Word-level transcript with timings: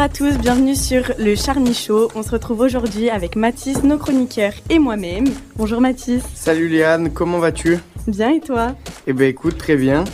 Bonjour 0.00 0.12
à 0.12 0.32
tous, 0.32 0.38
bienvenue 0.38 0.74
sur 0.74 1.12
le 1.18 1.34
Charmy 1.34 1.74
Show. 1.74 2.08
On 2.14 2.22
se 2.22 2.30
retrouve 2.30 2.60
aujourd'hui 2.60 3.10
avec 3.10 3.36
Mathis, 3.36 3.82
nos 3.82 3.98
chroniqueurs 3.98 4.54
et 4.70 4.78
moi-même. 4.78 5.26
Bonjour 5.56 5.82
Mathis. 5.82 6.22
Salut 6.34 6.70
Léane, 6.70 7.10
comment 7.10 7.38
vas-tu? 7.38 7.76
Bien 8.06 8.30
et 8.30 8.40
toi? 8.40 8.74
Eh 9.06 9.12
ben 9.12 9.28
écoute, 9.28 9.58
très 9.58 9.76
bien. 9.76 10.04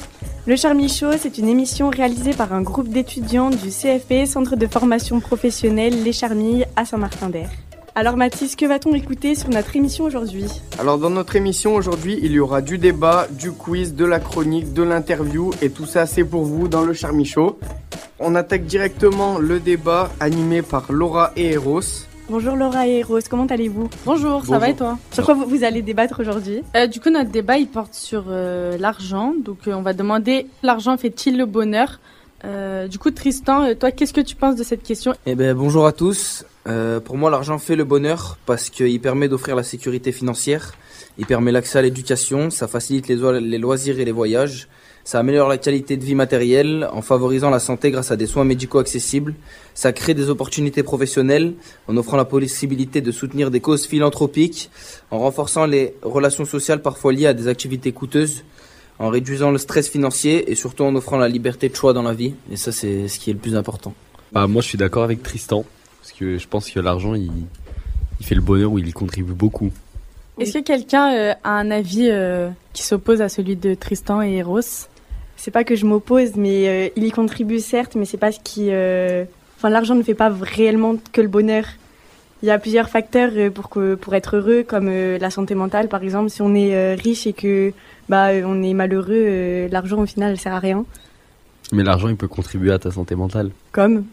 Le 0.44 0.56
Charmy 0.56 0.88
Show, 0.88 1.12
c'est 1.16 1.38
une 1.38 1.48
émission 1.48 1.88
réalisée 1.88 2.32
par 2.32 2.52
un 2.52 2.62
groupe 2.62 2.88
d'étudiants 2.88 3.50
du 3.50 3.68
CFP, 3.68 4.26
Centre 4.26 4.56
de 4.56 4.66
formation 4.66 5.20
professionnelle 5.20 6.02
Les 6.02 6.12
Charmilles 6.12 6.66
à 6.74 6.84
Saint-Martin-d'Air. 6.84 7.48
Alors 7.94 8.16
Mathis, 8.16 8.56
que 8.56 8.66
va-t-on 8.66 8.92
écouter 8.92 9.36
sur 9.36 9.50
notre 9.50 9.76
émission 9.76 10.04
aujourd'hui? 10.04 10.46
Alors 10.80 10.98
dans 10.98 11.10
notre 11.10 11.36
émission 11.36 11.76
aujourd'hui, 11.76 12.18
il 12.22 12.32
y 12.32 12.40
aura 12.40 12.60
du 12.60 12.76
débat, 12.76 13.28
du 13.30 13.52
quiz, 13.52 13.94
de 13.94 14.04
la 14.04 14.18
chronique, 14.18 14.72
de 14.72 14.82
l'interview 14.82 15.52
et 15.62 15.70
tout 15.70 15.86
ça 15.86 16.06
c'est 16.06 16.24
pour 16.24 16.42
vous 16.42 16.66
dans 16.66 16.82
le 16.82 16.92
Charmy 16.92 17.24
Show. 17.24 17.58
On 18.18 18.34
attaque 18.34 18.64
directement 18.64 19.38
le 19.38 19.60
débat 19.60 20.10
animé 20.20 20.62
par 20.62 20.90
Laura 20.90 21.32
et 21.36 21.52
Eros. 21.52 21.80
Bonjour 22.30 22.56
Laura 22.56 22.88
et 22.88 23.02
Rose, 23.02 23.28
comment 23.28 23.46
allez-vous? 23.46 23.88
Bonjour, 24.04 24.44
ça 24.44 24.58
va 24.58 24.70
et 24.70 24.74
toi? 24.74 24.98
Sur 25.12 25.24
quoi 25.26 25.34
vous, 25.34 25.44
vous 25.46 25.62
allez 25.62 25.82
débattre 25.82 26.18
aujourd'hui? 26.20 26.62
Euh, 26.74 26.86
Du 26.86 26.98
coup, 26.98 27.10
notre 27.10 27.30
débat, 27.30 27.58
il 27.58 27.68
porte 27.68 27.94
sur 27.94 28.24
euh, 28.28 28.76
l'argent. 28.78 29.34
Donc, 29.44 29.68
euh, 29.68 29.74
on 29.74 29.82
va 29.82 29.92
demander 29.92 30.46
l'argent 30.62 30.96
fait-il 30.96 31.36
le 31.36 31.46
bonheur? 31.46 32.00
Euh, 32.44 32.88
Du 32.88 32.98
coup, 32.98 33.10
Tristan, 33.12 33.74
toi, 33.74 33.92
qu'est-ce 33.92 34.14
que 34.14 34.22
tu 34.22 34.34
penses 34.34 34.56
de 34.56 34.64
cette 34.64 34.82
question? 34.82 35.12
Eh 35.26 35.34
ben 35.36 35.54
bonjour 35.54 35.86
à 35.86 35.92
tous. 35.92 36.44
Euh, 36.66 36.98
pour 36.98 37.16
moi, 37.16 37.30
l'argent 37.30 37.58
fait 37.58 37.76
le 37.76 37.84
bonheur 37.84 38.38
parce 38.44 38.70
qu'il 38.70 39.00
permet 39.00 39.28
d'offrir 39.28 39.54
la 39.54 39.62
sécurité 39.62 40.10
financière, 40.10 40.72
il 41.18 41.26
permet 41.26 41.52
l'accès 41.52 41.78
à 41.78 41.82
l'éducation, 41.82 42.50
ça 42.50 42.66
facilite 42.66 43.06
les 43.06 43.58
loisirs 43.58 44.00
et 44.00 44.04
les 44.04 44.10
voyages, 44.10 44.66
ça 45.06 45.20
améliore 45.20 45.48
la 45.48 45.56
qualité 45.56 45.96
de 45.96 46.04
vie 46.04 46.16
matérielle 46.16 46.88
en 46.92 47.00
favorisant 47.00 47.48
la 47.48 47.60
santé 47.60 47.92
grâce 47.92 48.10
à 48.10 48.16
des 48.16 48.26
soins 48.26 48.42
médicaux 48.42 48.80
accessibles, 48.80 49.36
ça 49.72 49.92
crée 49.92 50.14
des 50.14 50.30
opportunités 50.30 50.82
professionnelles 50.82 51.54
en 51.86 51.96
offrant 51.96 52.16
la 52.16 52.24
possibilité 52.24 53.00
de 53.00 53.12
soutenir 53.12 53.52
des 53.52 53.60
causes 53.60 53.86
philanthropiques, 53.86 54.68
en 55.12 55.20
renforçant 55.20 55.64
les 55.64 55.94
relations 56.02 56.44
sociales 56.44 56.82
parfois 56.82 57.12
liées 57.12 57.28
à 57.28 57.34
des 57.34 57.46
activités 57.46 57.92
coûteuses, 57.92 58.42
en 58.98 59.08
réduisant 59.08 59.52
le 59.52 59.58
stress 59.58 59.88
financier 59.88 60.50
et 60.50 60.56
surtout 60.56 60.82
en 60.82 60.92
offrant 60.96 61.18
la 61.18 61.28
liberté 61.28 61.68
de 61.68 61.76
choix 61.76 61.92
dans 61.92 62.02
la 62.02 62.12
vie. 62.12 62.34
Et 62.50 62.56
ça, 62.56 62.72
c'est 62.72 63.06
ce 63.06 63.20
qui 63.20 63.30
est 63.30 63.34
le 63.34 63.38
plus 63.38 63.54
important. 63.54 63.94
Bah, 64.32 64.48
moi, 64.48 64.60
je 64.60 64.66
suis 64.66 64.78
d'accord 64.78 65.04
avec 65.04 65.22
Tristan. 65.22 65.64
Parce 66.00 66.18
que 66.18 66.36
je 66.36 66.48
pense 66.48 66.68
que 66.68 66.80
l'argent, 66.80 67.14
il, 67.14 67.30
il 68.18 68.26
fait 68.26 68.34
le 68.34 68.40
bonheur 68.40 68.72
ou 68.72 68.80
il 68.80 68.88
y 68.88 68.92
contribue 68.92 69.34
beaucoup. 69.34 69.70
Est-ce 70.40 70.58
que 70.58 70.64
quelqu'un 70.64 71.14
euh, 71.14 71.34
a 71.44 71.50
un 71.50 71.70
avis 71.70 72.08
euh, 72.10 72.50
qui 72.72 72.82
s'oppose 72.82 73.22
à 73.22 73.28
celui 73.28 73.54
de 73.54 73.74
Tristan 73.74 74.20
et 74.20 74.32
Eros 74.38 74.88
C'est 75.36 75.50
pas 75.50 75.64
que 75.64 75.76
je 75.76 75.84
m'oppose, 75.86 76.34
mais 76.36 76.68
euh, 76.68 76.88
il 76.96 77.04
y 77.04 77.10
contribue 77.10 77.60
certes, 77.60 77.94
mais 77.94 78.04
c'est 78.04 78.16
pas 78.16 78.32
ce 78.32 78.40
qui. 78.42 78.68
euh, 78.70 79.24
Enfin, 79.58 79.70
l'argent 79.70 79.94
ne 79.94 80.02
fait 80.02 80.14
pas 80.14 80.28
réellement 80.40 80.96
que 81.12 81.20
le 81.22 81.28
bonheur. 81.28 81.64
Il 82.42 82.48
y 82.48 82.50
a 82.50 82.58
plusieurs 82.58 82.88
facteurs 82.90 83.30
euh, 83.36 83.50
pour 83.50 83.70
que 83.70 83.94
pour 83.94 84.14
être 84.14 84.36
heureux, 84.36 84.62
comme 84.66 84.88
euh, 84.88 85.18
la 85.18 85.30
santé 85.30 85.54
mentale, 85.54 85.88
par 85.88 86.02
exemple. 86.02 86.28
Si 86.30 86.42
on 86.42 86.54
est 86.54 86.94
riche 86.94 87.26
et 87.26 87.32
que 87.32 87.72
bah 88.08 88.28
on 88.44 88.62
est 88.62 88.74
malheureux, 88.74 89.66
l'argent 89.70 89.98
au 90.02 90.06
final 90.06 90.32
ne 90.32 90.36
sert 90.36 90.52
à 90.52 90.58
rien. 90.58 90.84
Mais 91.72 91.82
l'argent, 91.82 92.08
il 92.08 92.16
peut 92.16 92.28
contribuer 92.28 92.70
à 92.72 92.78
ta 92.78 92.90
santé 92.90 93.14
mentale. 93.14 93.50
Comme? 93.72 94.04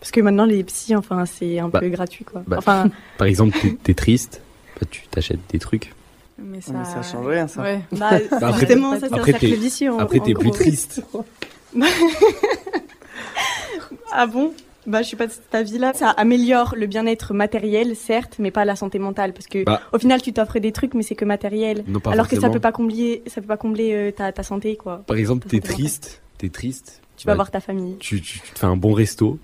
Parce 0.00 0.10
que 0.10 0.20
maintenant 0.20 0.44
les 0.44 0.62
psys, 0.64 0.96
enfin 0.96 1.24
c'est 1.26 1.58
un 1.58 1.68
Bah, 1.68 1.80
peu 1.80 1.88
gratuit 1.88 2.24
quoi. 2.24 2.42
bah. 2.46 2.56
Enfin, 2.58 2.88
Par 3.18 3.26
exemple, 3.26 3.56
t'es- 3.60 3.76
t'es 3.82 3.94
triste, 3.94 4.42
bah, 4.80 4.86
tu 4.90 5.06
t'achètes 5.08 5.40
des 5.50 5.58
trucs. 5.58 5.92
Mais 6.38 6.58
Mais 6.58 6.84
ça 6.84 7.02
change 7.02 7.26
rien 7.26 7.46
ça. 7.46 7.62
Ouais. 7.62 7.80
bah, 7.92 8.10
après, 8.30 8.52
justement, 8.60 8.92
ça 8.98 9.08
c'est 9.08 9.12
un 9.14 9.16
après, 9.18 9.32
cercle 9.32 9.46
t'es- 9.46 10.20
t'es 10.20 10.34
plus 10.34 10.48
gros. 10.48 10.50
triste. 10.54 11.02
Ah 14.12 14.26
bon? 14.26 14.52
Bah, 14.86 15.00
je 15.02 15.08
suis 15.08 15.16
pas 15.16 15.26
de 15.26 15.32
cet 15.32 15.54
avis-là. 15.54 15.92
Ça 15.94 16.10
améliore 16.10 16.74
le 16.76 16.86
bien-être 16.86 17.32
matériel, 17.32 17.96
certes, 17.96 18.36
mais 18.38 18.50
pas 18.50 18.64
la 18.64 18.76
santé 18.76 18.98
mentale, 18.98 19.32
parce 19.32 19.46
que 19.46 19.64
Bah. 19.64 19.80
au 19.92 19.98
final, 19.98 20.20
tu 20.20 20.32
t'offres 20.32 20.58
des 20.58 20.72
trucs, 20.72 20.94
mais 20.94 21.02
c'est 21.02 21.14
que 21.14 21.24
matériel. 21.24 21.84
Non, 21.86 22.00
pas 22.00 22.12
Alors 22.12 22.28
que 22.28 22.38
ça 22.38 22.50
peut 22.50 22.60
pas 22.60 22.72
combler, 22.72 23.22
ça 23.26 23.40
peut 23.40 23.46
pas 23.46 23.56
combler 23.56 23.92
euh, 23.94 24.10
ta, 24.12 24.30
ta 24.32 24.42
santé, 24.42 24.76
quoi. 24.76 25.02
Par 25.06 25.16
exemple, 25.16 25.48
t'es 25.48 25.60
triste, 25.60 26.20
t'es 26.38 26.48
triste. 26.50 27.00
Tu 27.16 27.26
vas 27.26 27.32
bah, 27.32 27.36
voir 27.36 27.50
ta 27.50 27.60
famille. 27.60 27.96
Tu, 27.98 28.20
tu, 28.20 28.40
tu 28.40 28.50
te 28.52 28.58
fais 28.58 28.66
un 28.66 28.76
bon 28.76 28.92
resto. 28.92 29.38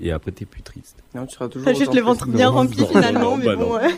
Et 0.00 0.10
après, 0.10 0.32
t'es 0.32 0.46
plus 0.46 0.62
triste. 0.62 0.96
Non, 1.14 1.26
tu 1.26 1.34
seras 1.34 1.48
toujours 1.48 1.66
T'as 1.66 1.74
juste 1.78 1.94
le 1.94 2.00
ventre 2.00 2.26
bien 2.28 2.48
rempli 2.48 2.84
finalement, 2.86 3.32
non, 3.32 3.36
mais 3.36 3.44
bah 3.46 3.56
bon. 3.56 3.74
ouais. 3.74 3.88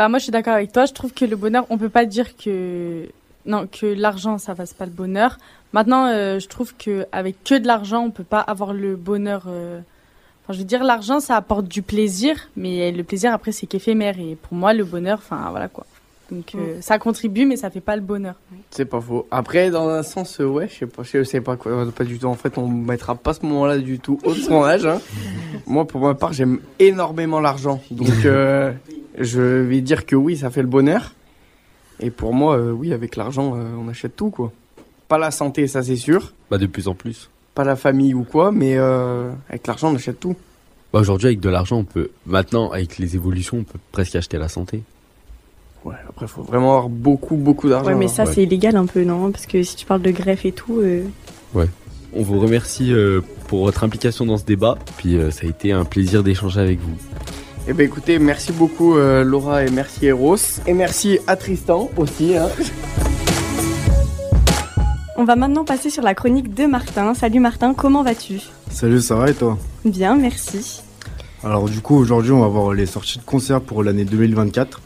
Bah, 0.00 0.08
moi, 0.08 0.18
je 0.18 0.22
suis 0.22 0.32
d'accord 0.32 0.54
avec 0.54 0.72
toi. 0.72 0.86
Je 0.86 0.94
trouve 0.94 1.12
que 1.12 1.26
le 1.26 1.36
bonheur, 1.36 1.66
on 1.68 1.76
peut 1.76 1.90
pas 1.90 2.06
dire 2.06 2.34
que. 2.34 3.04
Non, 3.44 3.66
que 3.70 3.84
l'argent, 3.84 4.38
ça 4.38 4.54
fasse 4.54 4.72
pas 4.72 4.86
le 4.86 4.90
bonheur. 4.92 5.36
Maintenant, 5.74 6.06
euh, 6.06 6.38
je 6.38 6.48
trouve 6.48 6.74
que 6.74 7.04
avec 7.12 7.44
que 7.44 7.58
de 7.58 7.66
l'argent, 7.66 8.04
on 8.06 8.10
peut 8.10 8.24
pas 8.24 8.40
avoir 8.40 8.72
le 8.72 8.96
bonheur. 8.96 9.42
euh, 9.46 9.80
Enfin, 10.42 10.54
je 10.54 10.58
veux 10.60 10.64
dire, 10.64 10.84
l'argent, 10.84 11.20
ça 11.20 11.36
apporte 11.36 11.66
du 11.68 11.82
plaisir, 11.82 12.34
mais 12.56 12.90
le 12.92 13.04
plaisir, 13.04 13.34
après, 13.34 13.52
c'est 13.52 13.66
qu'éphémère. 13.66 14.18
Et 14.18 14.36
pour 14.40 14.54
moi, 14.54 14.72
le 14.72 14.84
bonheur, 14.84 15.18
enfin, 15.18 15.48
voilà 15.50 15.68
quoi. 15.68 15.84
Donc, 16.30 16.54
euh, 16.54 16.78
ça 16.80 16.98
contribue, 16.98 17.44
mais 17.44 17.56
ça 17.56 17.68
fait 17.68 17.80
pas 17.82 17.94
le 17.96 18.00
bonheur. 18.02 18.36
C'est 18.70 18.86
pas 18.86 19.02
faux. 19.02 19.26
Après, 19.30 19.68
dans 19.70 19.86
un 19.90 20.02
sens, 20.02 20.40
euh, 20.40 20.46
ouais, 20.46 20.66
je 20.68 20.78
sais 20.78 20.86
pas, 20.86 21.02
je 21.02 21.22
sais 21.24 21.42
pas 21.42 21.56
quoi, 21.56 21.84
pas 21.94 22.04
du 22.04 22.18
tout. 22.18 22.24
En 22.26 22.36
fait, 22.36 22.56
on 22.56 22.68
mettra 22.68 23.16
pas 23.16 23.34
ce 23.34 23.44
moment-là 23.44 23.76
du 23.76 23.98
tout 23.98 24.18
au 24.24 24.32
son 24.48 24.64
âge. 24.64 24.86
hein. 24.86 24.98
Moi, 25.66 25.86
pour 25.86 26.00
ma 26.00 26.14
part, 26.14 26.32
j'aime 26.32 26.58
énormément 26.78 27.40
l'argent. 27.40 27.82
Donc, 27.90 28.08
euh, 28.24 28.72
je 29.20 29.40
vais 29.40 29.80
dire 29.80 30.06
que 30.06 30.16
oui, 30.16 30.36
ça 30.36 30.50
fait 30.50 30.62
le 30.62 30.68
bonheur. 30.68 31.14
Et 32.00 32.10
pour 32.10 32.32
moi, 32.32 32.56
euh, 32.56 32.72
oui, 32.72 32.92
avec 32.92 33.16
l'argent, 33.16 33.54
euh, 33.54 33.74
on 33.78 33.88
achète 33.88 34.16
tout, 34.16 34.30
quoi. 34.30 34.52
Pas 35.08 35.18
la 35.18 35.30
santé, 35.30 35.66
ça 35.66 35.82
c'est 35.82 35.96
sûr. 35.96 36.32
Bah, 36.50 36.58
de 36.58 36.66
plus 36.66 36.88
en 36.88 36.94
plus. 36.94 37.30
Pas 37.54 37.64
la 37.64 37.76
famille 37.76 38.14
ou 38.14 38.24
quoi, 38.24 38.52
mais 38.52 38.76
euh, 38.76 39.30
avec 39.48 39.66
l'argent, 39.66 39.92
on 39.92 39.96
achète 39.96 40.18
tout. 40.18 40.36
Bah, 40.92 41.00
aujourd'hui, 41.00 41.28
avec 41.28 41.40
de 41.40 41.48
l'argent, 41.48 41.78
on 41.78 41.84
peut. 41.84 42.10
Maintenant, 42.26 42.70
avec 42.70 42.98
les 42.98 43.16
évolutions, 43.16 43.58
on 43.58 43.64
peut 43.64 43.78
presque 43.92 44.16
acheter 44.16 44.38
la 44.38 44.48
santé. 44.48 44.82
Ouais, 45.84 45.96
après, 46.08 46.26
faut 46.26 46.42
vraiment 46.42 46.76
avoir 46.76 46.88
beaucoup, 46.88 47.36
beaucoup 47.36 47.68
d'argent. 47.68 47.88
Ouais, 47.88 47.94
mais 47.94 48.06
hein. 48.06 48.08
ça, 48.08 48.24
ouais. 48.24 48.32
c'est 48.32 48.42
illégal 48.42 48.76
un 48.76 48.86
peu, 48.86 49.04
non? 49.04 49.30
Parce 49.30 49.46
que 49.46 49.62
si 49.62 49.76
tu 49.76 49.86
parles 49.86 50.02
de 50.02 50.10
greffe 50.10 50.44
et 50.44 50.52
tout. 50.52 50.80
euh, 50.80 51.04
On 52.12 52.22
vous 52.22 52.40
remercie 52.40 52.92
euh, 52.92 53.20
pour 53.48 53.64
votre 53.64 53.84
implication 53.84 54.26
dans 54.26 54.36
ce 54.36 54.44
débat. 54.44 54.78
Puis, 54.96 55.16
euh, 55.16 55.30
ça 55.30 55.46
a 55.46 55.48
été 55.48 55.72
un 55.72 55.84
plaisir 55.84 56.22
d'échanger 56.22 56.60
avec 56.60 56.80
vous. 56.80 56.96
Eh 57.70 57.72
ben 57.72 57.86
écoutez, 57.86 58.18
merci 58.18 58.50
beaucoup 58.50 58.96
euh, 58.96 59.22
Laura 59.22 59.64
et 59.64 59.70
merci 59.70 60.06
Eros. 60.06 60.34
Et 60.66 60.72
merci 60.72 61.20
à 61.28 61.36
Tristan 61.36 61.88
aussi. 61.96 62.36
Hein. 62.36 62.48
On 65.16 65.22
va 65.22 65.36
maintenant 65.36 65.64
passer 65.64 65.88
sur 65.88 66.02
la 66.02 66.16
chronique 66.16 66.52
de 66.52 66.66
Martin. 66.66 67.14
Salut 67.14 67.38
Martin, 67.38 67.72
comment 67.72 68.02
vas-tu? 68.02 68.40
Salut, 68.72 69.00
ça 69.00 69.14
va 69.14 69.30
et 69.30 69.34
toi? 69.34 69.56
Bien, 69.84 70.16
merci. 70.16 70.82
Alors 71.44 71.68
du 71.68 71.80
coup, 71.80 71.94
aujourd'hui, 71.94 72.32
on 72.32 72.40
va 72.40 72.48
voir 72.48 72.72
les 72.74 72.86
sorties 72.86 73.20
de 73.20 73.24
concerts 73.24 73.60
pour 73.60 73.84
l'année 73.84 74.04
2024. 74.04 74.80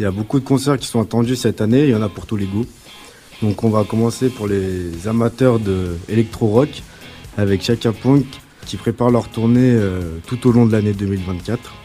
Il 0.00 0.02
y 0.04 0.06
a 0.06 0.10
beaucoup 0.10 0.40
de 0.40 0.44
concerts 0.46 0.78
qui 0.78 0.86
sont 0.86 1.02
attendus 1.02 1.36
cette 1.36 1.60
année, 1.60 1.82
il 1.82 1.90
y 1.90 1.94
en 1.94 2.00
a 2.00 2.08
pour 2.08 2.24
tous 2.24 2.36
les 2.36 2.46
goûts. 2.46 2.66
Donc 3.42 3.62
on 3.62 3.68
va 3.68 3.84
commencer 3.84 4.30
pour 4.30 4.46
les 4.48 5.06
amateurs 5.06 5.58
de 5.58 5.98
électro-rock 6.08 6.82
avec 7.36 7.62
Chaka 7.62 7.92
Punk 7.92 8.24
qui 8.64 8.78
prépare 8.78 9.10
leur 9.10 9.28
tournée 9.28 9.74
euh, 9.74 10.16
tout 10.26 10.48
au 10.48 10.52
long 10.52 10.64
de 10.64 10.72
l'année 10.72 10.94
2024. 10.94 11.81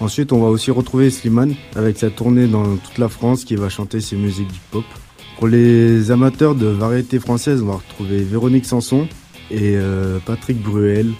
Ensuite, 0.00 0.32
on 0.32 0.40
va 0.40 0.48
aussi 0.48 0.70
retrouver 0.70 1.10
Slimane 1.10 1.54
avec 1.74 1.98
sa 1.98 2.10
tournée 2.10 2.46
dans 2.46 2.76
toute 2.76 2.98
la 2.98 3.08
France 3.08 3.44
qui 3.44 3.56
va 3.56 3.68
chanter 3.68 4.00
ses 4.00 4.16
musiques 4.16 4.52
du 4.52 4.60
pop. 4.70 4.84
Pour 5.36 5.48
les 5.48 6.10
amateurs 6.12 6.54
de 6.54 6.66
variété 6.66 7.18
française, 7.18 7.62
on 7.62 7.66
va 7.66 7.74
retrouver 7.74 8.22
Véronique 8.22 8.64
Sanson 8.64 9.08
et 9.50 9.74
euh, 9.76 10.18
Patrick 10.24 10.62
Bruel 10.62 11.12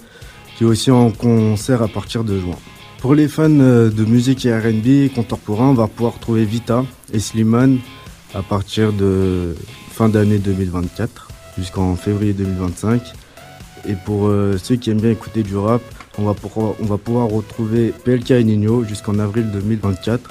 qui 0.56 0.64
est 0.64 0.66
aussi 0.66 0.90
en 0.90 1.10
concert 1.10 1.82
à 1.82 1.88
partir 1.88 2.24
de 2.24 2.38
juin. 2.38 2.56
Pour 2.98 3.14
les 3.14 3.28
fans 3.28 3.48
euh, 3.48 3.90
de 3.90 4.04
musique 4.04 4.44
et 4.44 4.56
R&B 4.56 5.14
contemporain, 5.14 5.68
on 5.68 5.74
va 5.74 5.86
pouvoir 5.86 6.18
trouver 6.18 6.44
Vita 6.44 6.84
et 7.12 7.20
Slimane 7.20 7.78
à 8.34 8.42
partir 8.42 8.92
de 8.92 9.54
fin 9.90 10.08
d'année 10.08 10.38
2024 10.38 11.28
jusqu'en 11.58 11.94
février 11.94 12.32
2025. 12.32 13.02
Et 13.88 13.94
pour 14.04 14.26
euh, 14.26 14.58
ceux 14.58 14.74
qui 14.76 14.90
aiment 14.90 15.00
bien 15.00 15.12
écouter 15.12 15.44
du 15.44 15.56
rap, 15.56 15.82
on 16.19 16.25
va 16.25 16.35
pouvoir, 16.35 16.75
on 16.81 16.85
va 16.85 16.99
pouvoir 16.99 17.29
retrouver 17.29 17.93
PLK 18.05 18.32
et 18.32 18.44
Nino 18.44 18.85
jusqu'en 18.85 19.19
avril 19.19 19.50
2024. 19.53 20.29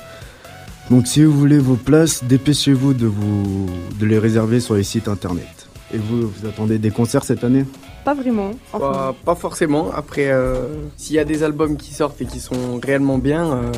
Donc 0.89 1.07
si 1.07 1.24
vous 1.24 1.31
voulez 1.34 1.60
vos 1.60 1.75
places, 1.75 2.24
dépêchez-vous 2.24 2.94
de, 2.94 3.07
vous, 3.07 3.68
de 4.00 4.06
les 4.06 4.19
réserver 4.19 4.60
sur 4.60 4.75
les 4.75 4.84
sites 4.84 5.07
internet. 5.07 5.48
Et 5.94 5.98
vous, 5.98 6.28
vous 6.30 6.48
attendez 6.48 6.78
des 6.78 6.92
concerts 6.92 7.24
cette 7.24 7.44
année? 7.44 7.66
Pas 8.06 8.13
vraiment. 8.13 8.51
Enfin, 8.74 8.92
Pas, 8.92 9.16
pas 9.25 9.36
forcément. 9.36 9.92
Après, 9.94 10.28
euh, 10.31 10.66
s'il 10.98 11.16
y 11.16 11.19
a 11.19 11.25
des 11.25 11.44
albums 11.44 11.78
qui 11.78 11.94
sortent 11.94 12.22
et 12.22 12.25
qui 12.25 12.39
sont 12.39 12.80
réellement 12.81 13.18
bien, 13.18 13.51
euh, 13.51 13.72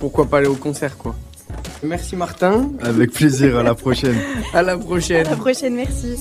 pourquoi 0.00 0.26
pas 0.26 0.38
aller 0.38 0.46
au 0.48 0.54
concert 0.54 0.96
quoi. 0.96 1.14
Merci 1.82 2.14
Martin. 2.16 2.70
Avec 2.82 3.12
plaisir, 3.12 3.56
à 3.56 3.62
la 3.62 3.74
prochaine. 3.74 4.16
À 4.52 4.62
la 4.62 4.72
à 4.72 4.78
prochaine. 4.78 5.26
la 5.28 5.36
prochaine, 5.36 5.74
merci. 5.76 6.16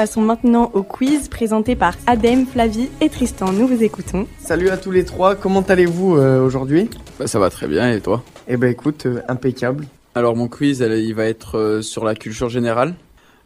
Passons 0.00 0.22
maintenant 0.22 0.70
au 0.72 0.82
quiz 0.82 1.28
présenté 1.28 1.76
par 1.76 1.92
Adem, 2.06 2.46
Flavie 2.46 2.88
et 3.02 3.10
Tristan. 3.10 3.52
Nous 3.52 3.66
vous 3.66 3.82
écoutons. 3.82 4.26
Salut 4.38 4.70
à 4.70 4.78
tous 4.78 4.90
les 4.90 5.04
trois. 5.04 5.34
Comment 5.34 5.60
allez-vous 5.60 6.16
euh, 6.16 6.42
aujourd'hui? 6.42 6.88
Bah, 7.18 7.26
ça 7.26 7.38
va 7.38 7.50
très 7.50 7.68
bien 7.68 7.92
et 7.92 8.00
toi? 8.00 8.22
Eh 8.48 8.56
ben 8.56 8.70
écoute, 8.70 9.04
euh, 9.04 9.20
impeccable. 9.28 9.84
Alors 10.14 10.36
mon 10.36 10.48
quiz 10.48 10.80
elle- 10.80 11.00
il 11.00 11.14
va 11.14 11.26
être 11.26 11.58
euh, 11.58 11.82
sur 11.82 12.06
la 12.06 12.14
culture 12.14 12.48
générale. 12.48 12.94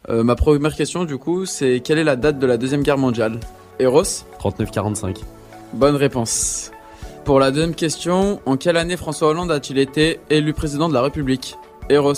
Euh, 0.07 0.23
ma 0.23 0.35
première 0.35 0.73
question, 0.73 1.03
du 1.03 1.17
coup, 1.17 1.45
c'est 1.45 1.81
quelle 1.81 1.97
est 1.97 2.05
la 2.05 2.15
date 2.15 2.39
de 2.39 2.47
la 2.47 2.55
Deuxième 2.55 2.83
Guerre 2.83 2.97
mondiale? 2.99 3.37
Eros? 3.79 4.03
39-45. 4.39 5.23
Bonne 5.73 5.97
réponse. 5.97 6.71
Pour 7.25 7.41
la 7.41 7.51
deuxième 7.51 7.75
question, 7.75 8.39
en 8.45 8.55
quelle 8.55 8.77
année 8.77 8.95
François 8.95 9.27
Hollande 9.27 9.51
a-t-il 9.51 9.77
été 9.77 10.21
élu 10.29 10.53
président 10.53 10.87
de 10.87 10.93
la 10.93 11.01
République? 11.01 11.57
Eros? 11.89 12.13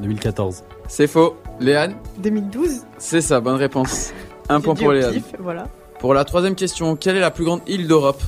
2014. 0.00 0.64
C'est 0.88 1.06
faux. 1.06 1.36
Léane 1.60 1.94
2012. 2.18 2.82
C'est 2.98 3.20
ça, 3.20 3.40
bonne 3.40 3.56
réponse. 3.56 4.12
Un 4.48 4.60
point 4.60 4.74
pour 4.74 4.92
Léane. 4.92 5.12
pif, 5.14 5.24
Voilà. 5.38 5.66
Pour 5.98 6.14
la 6.14 6.24
troisième 6.24 6.54
question, 6.54 6.94
quelle 6.96 7.16
est 7.16 7.20
la 7.20 7.30
plus 7.30 7.44
grande 7.44 7.60
île 7.66 7.88
d'Europe? 7.88 8.22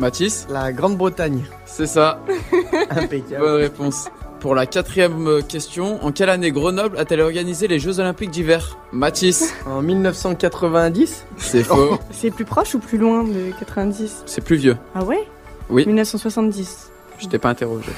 Mathis? 0.00 0.46
La 0.50 0.72
Grande-Bretagne. 0.72 1.44
C'est 1.66 1.86
ça, 1.86 2.18
Impeccable. 2.90 3.40
bonne 3.40 3.60
réponse. 3.60 4.08
Pour 4.40 4.54
la 4.56 4.66
quatrième 4.66 5.26
euh, 5.28 5.40
question, 5.40 6.04
en 6.04 6.10
quelle 6.12 6.28
année 6.28 6.50
Grenoble 6.50 6.98
a-t-elle 6.98 7.20
organisé 7.20 7.68
les 7.68 7.78
Jeux 7.78 8.00
Olympiques 8.00 8.30
d'hiver? 8.30 8.76
Mathis? 8.92 9.54
En 9.66 9.80
1990 9.80 11.24
C'est 11.38 11.62
faux, 11.62 11.98
C'est 12.10 12.30
plus 12.32 12.44
proche 12.44 12.74
ou 12.74 12.80
plus 12.80 12.98
loin 12.98 13.22
de 13.24 13.52
90 13.58 14.24
c'est 14.26 14.42
plus 14.42 14.56
vieux. 14.56 14.76
Ah 14.94 15.04
ouais? 15.04 15.26
Oui. 15.70 15.86
1970. 15.86 16.90
Je 17.20 17.28
t'ai 17.28 17.38
pas 17.38 17.48
interrogé. 17.50 17.88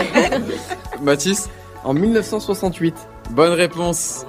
Mathis? 1.02 1.48
En 1.84 1.94
1968. 1.94 2.94
Bonne 3.30 3.52
réponse. 3.52 4.26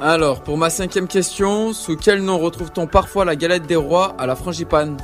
Alors, 0.00 0.42
pour 0.42 0.58
ma 0.58 0.70
cinquième 0.70 1.06
question, 1.06 1.72
sous 1.72 1.96
quel 1.96 2.22
nom 2.22 2.38
retrouve-t-on 2.38 2.86
parfois 2.86 3.24
la 3.24 3.36
galette 3.36 3.66
des 3.66 3.76
rois 3.76 4.14
à 4.18 4.26
la 4.26 4.34
frangipane? 4.34 4.96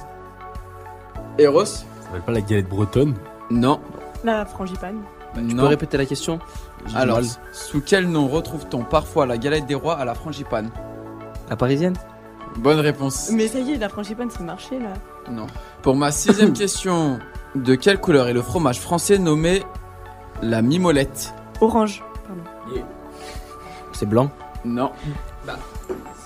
Eros? 1.39 1.65
Ça 1.65 1.85
s'appelle 2.03 2.23
pas 2.23 2.33
la 2.33 2.41
galette 2.41 2.69
bretonne? 2.69 3.15
Non. 3.51 3.81
La 4.25 4.45
frangipane. 4.45 5.03
Tu 5.35 5.41
peux 5.41 5.55
non. 5.55 5.69
répéter 5.69 5.97
la 5.99 6.07
question? 6.07 6.41
Alors, 6.95 7.21
sous 7.53 7.81
quel 7.81 8.09
nom 8.09 8.27
retrouve-t-on 8.29 8.83
parfois 8.83 9.27
la 9.27 9.39
galette 9.39 9.67
des 9.67 9.75
rois 9.75 9.97
à 9.97 10.05
la 10.05 10.15
frangipane? 10.15 10.71
La 11.49 11.57
parisienne? 11.57 11.95
Bonne 12.57 12.81
réponse. 12.81 13.31
Mais 13.33 13.47
ça 13.47 13.61
y 13.61 13.73
est, 13.73 13.77
la 13.77 13.89
frangipane, 13.89 14.31
c'est 14.31 14.43
marché 14.43 14.79
là. 14.81 14.95
Non. 15.31 15.47
Pour 15.83 15.95
ma 15.95 16.11
sixième 16.11 16.53
question, 16.55 17.21
de 17.55 17.75
quelle 17.75 18.01
couleur 18.01 18.29
est 18.29 18.33
le 18.33 18.43
fromage 18.43 18.81
français 18.81 19.19
nommé 19.19 19.63
la 20.43 20.63
mimolette 20.63 21.33
Orange. 21.61 22.03
C'est 23.93 24.07
blanc. 24.07 24.31
Non. 24.65 24.91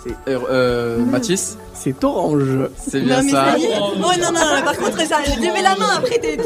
C'est 0.05 0.15
Euh, 0.29 0.39
euh, 0.51 0.99
Mathis 1.05 1.57
c'est 1.75 2.03
orange. 2.05 2.69
C'est 2.77 3.01
bien 3.01 3.19
non, 3.19 3.23
mais 3.25 3.31
ça. 3.31 3.45
Oh 3.81 3.93
non, 3.99 4.09
non, 4.21 4.33
non, 4.33 4.63
par 4.65 4.77
contre, 4.77 5.01
ça, 5.07 5.17
j'ai 5.25 5.37
levé 5.37 5.63
la 5.63 5.75
main 5.77 5.97
après. 5.97 6.21
J'ai 6.23 6.37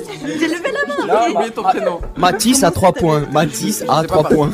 levé 0.49 0.73
la 0.73 0.95
main 1.07 1.15
après. 1.15 1.31
Oublie 1.35 1.51
ton 1.53 1.63
prénom. 1.63 2.01
Mathis 2.17 2.63
à 2.65 2.71
3 2.71 2.93
points. 2.93 3.23
Mathis 3.33 3.83
à 3.83 3.85
C'est 3.85 3.87
pas 3.87 4.05
3 4.05 4.23
pareil. 4.23 4.37
points. 4.39 4.51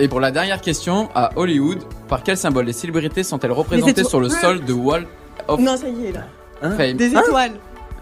Et 0.00 0.08
pour 0.08 0.20
la 0.20 0.30
dernière 0.30 0.60
question, 0.60 1.08
à 1.14 1.30
Hollywood, 1.36 1.78
par 2.08 2.22
quel 2.22 2.36
symbole 2.36 2.64
les 2.66 2.72
célébrités 2.72 3.22
sont-elles 3.24 3.52
représentées 3.52 3.90
étoiles. 3.92 4.06
sur 4.06 4.20
le 4.20 4.28
sol 4.28 4.64
de 4.64 4.72
Wall 4.72 5.06
of 5.48 5.60
Non, 5.60 5.76
ça 5.76 5.88
y 5.88 6.06
est 6.06 6.12
là. 6.12 6.22
Fame? 6.76 6.96
Des 6.96 7.06
étoiles. 7.14 7.52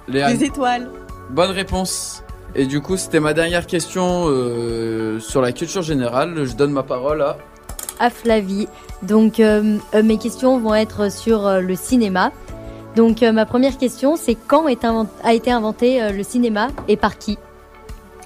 Léane, 0.08 0.36
Des 0.36 0.44
étoiles. 0.44 0.88
bonne 1.30 1.50
réponse. 1.50 2.22
Et 2.54 2.66
du 2.66 2.80
coup, 2.80 2.96
c'était 2.96 3.20
ma 3.20 3.32
dernière 3.32 3.66
question 3.66 4.24
euh, 4.26 5.18
sur 5.20 5.40
la 5.40 5.52
culture 5.52 5.82
générale. 5.82 6.44
Je 6.44 6.54
donne 6.54 6.72
ma 6.72 6.82
parole 6.82 7.22
à. 7.22 7.38
à 7.98 8.10
Flavie. 8.10 8.68
Donc 9.02 9.40
euh, 9.40 9.78
euh, 9.94 10.02
mes 10.02 10.18
questions 10.18 10.58
vont 10.58 10.74
être 10.74 11.10
sur 11.10 11.46
euh, 11.46 11.60
le 11.60 11.74
cinéma. 11.74 12.30
Donc 12.94 13.22
euh, 13.22 13.32
ma 13.32 13.46
première 13.46 13.78
question 13.78 14.16
c'est 14.16 14.34
quand 14.46 14.68
est 14.68 14.84
a 15.24 15.32
été 15.32 15.50
inventé 15.50 16.02
euh, 16.02 16.10
le 16.12 16.22
cinéma 16.22 16.68
et 16.88 16.96
par 16.96 17.16
qui? 17.18 17.38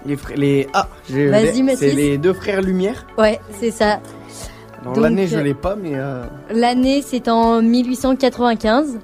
Les, 0.05 0.17
fr- 0.17 0.35
les... 0.35 0.69
Ah, 0.75 0.89
j'ai- 1.09 1.29
Vas-y, 1.29 1.77
c'est 1.77 1.93
les 1.93 2.19
deux 2.19 2.33
frères 2.33 2.61
Lumière. 2.63 3.07
Ouais, 3.17 3.41
c'est 3.61 3.71
ça. 3.71 4.01
L'année, 4.97 5.27
je 5.27 5.37
euh, 5.39 5.43
l'ai 5.43 5.55
pas, 5.55 5.75
mais 5.77 5.93
euh, 5.95 6.23
L'année 6.51 7.03
c'est 7.05 7.29
en 7.29 7.63
1895. 7.63 8.99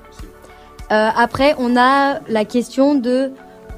Euh, 0.90 1.08
après 1.16 1.54
on 1.58 1.76
a 1.76 2.18
la 2.28 2.44
question 2.44 2.94
de 2.96 3.30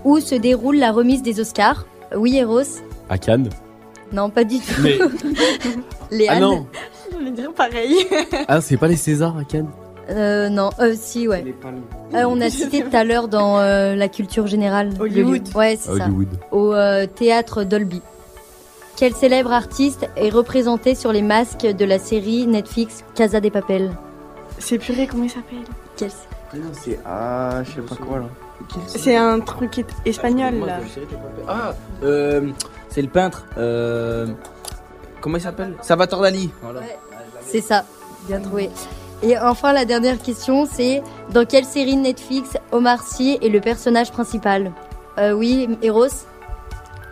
où 0.04 0.20
se 0.20 0.34
déroule 0.34 0.76
la 0.76 0.92
remise 0.92 1.22
des 1.22 1.40
Oscars. 1.40 1.86
Oui 2.16 2.36
Eros 2.36 2.60
À 3.08 3.18
Cannes. 3.18 3.50
Non 4.12 4.30
pas 4.30 4.44
du 4.44 4.58
tout. 4.58 4.80
Mais. 4.82 4.98
Léane 6.10 6.36
Ah 6.36 6.40
non 6.40 6.66
Je 7.12 7.24
vais 7.24 7.30
dire 7.30 7.52
pareil. 7.52 8.06
Ah, 8.48 8.60
c'est 8.60 8.76
pas 8.76 8.88
les 8.88 8.96
Césars 8.96 9.36
à 9.36 9.44
Cannes? 9.44 9.70
Euh, 10.10 10.50
non, 10.50 10.68
euh, 10.80 10.94
si 10.94 11.26
ouais. 11.26 11.42
les. 11.42 11.54
Euh, 12.18 12.24
on 12.28 12.38
a 12.42 12.50
cité 12.50 12.82
tout 12.82 12.94
à 12.94 13.04
l'heure 13.04 13.26
dans 13.28 13.58
euh, 13.58 13.96
la 13.96 14.08
culture 14.08 14.46
générale. 14.46 14.90
le 14.94 15.00
Hollywood. 15.00 15.48
Ouais, 15.54 15.78
c'est 15.80 15.96
ça. 15.96 16.04
Hollywood. 16.04 16.28
Au 16.52 16.74
euh, 16.74 17.06
théâtre 17.06 17.64
Dolby. 17.64 18.02
Quel 18.96 19.14
célèbre 19.14 19.50
artiste 19.52 20.06
est 20.16 20.28
représenté 20.28 20.94
sur 20.94 21.10
les 21.10 21.22
masques 21.22 21.66
de 21.66 21.84
la 21.84 21.98
série 21.98 22.46
Netflix 22.46 23.02
Casa 23.14 23.40
de 23.40 23.48
Papel? 23.48 23.90
C'est 24.58 24.78
purée, 24.78 25.06
comment 25.10 25.24
il 25.24 25.30
s'appelle? 25.30 25.64
Quel- 25.96 26.10
Non, 26.54 26.68
c'est 26.72 27.00
ah, 27.04 27.62
je 27.64 27.72
sais 27.72 27.80
pas 27.80 27.96
quoi 27.96 28.18
là. 28.20 28.26
C'est 28.86 29.16
un 29.16 29.40
truc 29.40 29.84
espagnol 30.04 30.54
là. 30.66 30.78
Ah, 31.48 31.74
euh, 32.02 32.50
c'est 32.88 33.02
le 33.02 33.08
peintre. 33.08 33.46
Euh, 33.58 34.26
comment 35.20 35.36
il 35.36 35.42
s'appelle? 35.42 35.74
Salvatore 35.82 36.22
Dali. 36.22 36.50
Voilà. 36.62 36.80
C'est 37.42 37.60
ça, 37.60 37.84
bien 38.26 38.40
trouvé. 38.40 38.70
Et 39.22 39.38
enfin, 39.38 39.72
la 39.72 39.84
dernière 39.84 40.18
question, 40.20 40.66
c'est 40.70 41.02
dans 41.30 41.44
quelle 41.46 41.64
série 41.64 41.96
Netflix 41.96 42.56
Omar 42.72 43.02
Sy 43.02 43.38
est 43.40 43.48
le 43.48 43.60
personnage 43.60 44.10
principal? 44.12 44.72
Euh, 45.18 45.32
Oui, 45.32 45.68
Eros? 45.82 46.26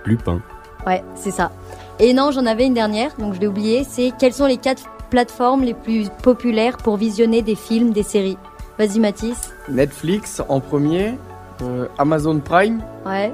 Lupin. 0.04 0.40
Ouais, 0.86 1.02
c'est 1.14 1.30
ça. 1.30 1.52
Et 2.00 2.12
non, 2.12 2.32
j'en 2.32 2.44
avais 2.46 2.66
une 2.66 2.74
dernière, 2.74 3.12
donc 3.18 3.34
je 3.34 3.40
l'ai 3.40 3.46
oublié. 3.46 3.86
C'est 3.88 4.12
quelles 4.18 4.32
sont 4.32 4.46
les 4.46 4.56
quatre 4.56 4.82
plateformes 5.10 5.62
les 5.62 5.74
plus 5.74 6.08
populaires 6.22 6.76
pour 6.76 6.96
visionner 6.96 7.42
des 7.42 7.54
films, 7.54 7.92
des 7.92 8.02
séries? 8.02 8.38
Vas-y, 8.78 8.98
Mathis. 8.98 9.52
Netflix 9.68 10.42
en 10.48 10.58
premier, 10.60 11.18
euh, 11.62 11.86
Amazon 11.98 12.38
Prime, 12.40 12.82
Ouais, 13.06 13.32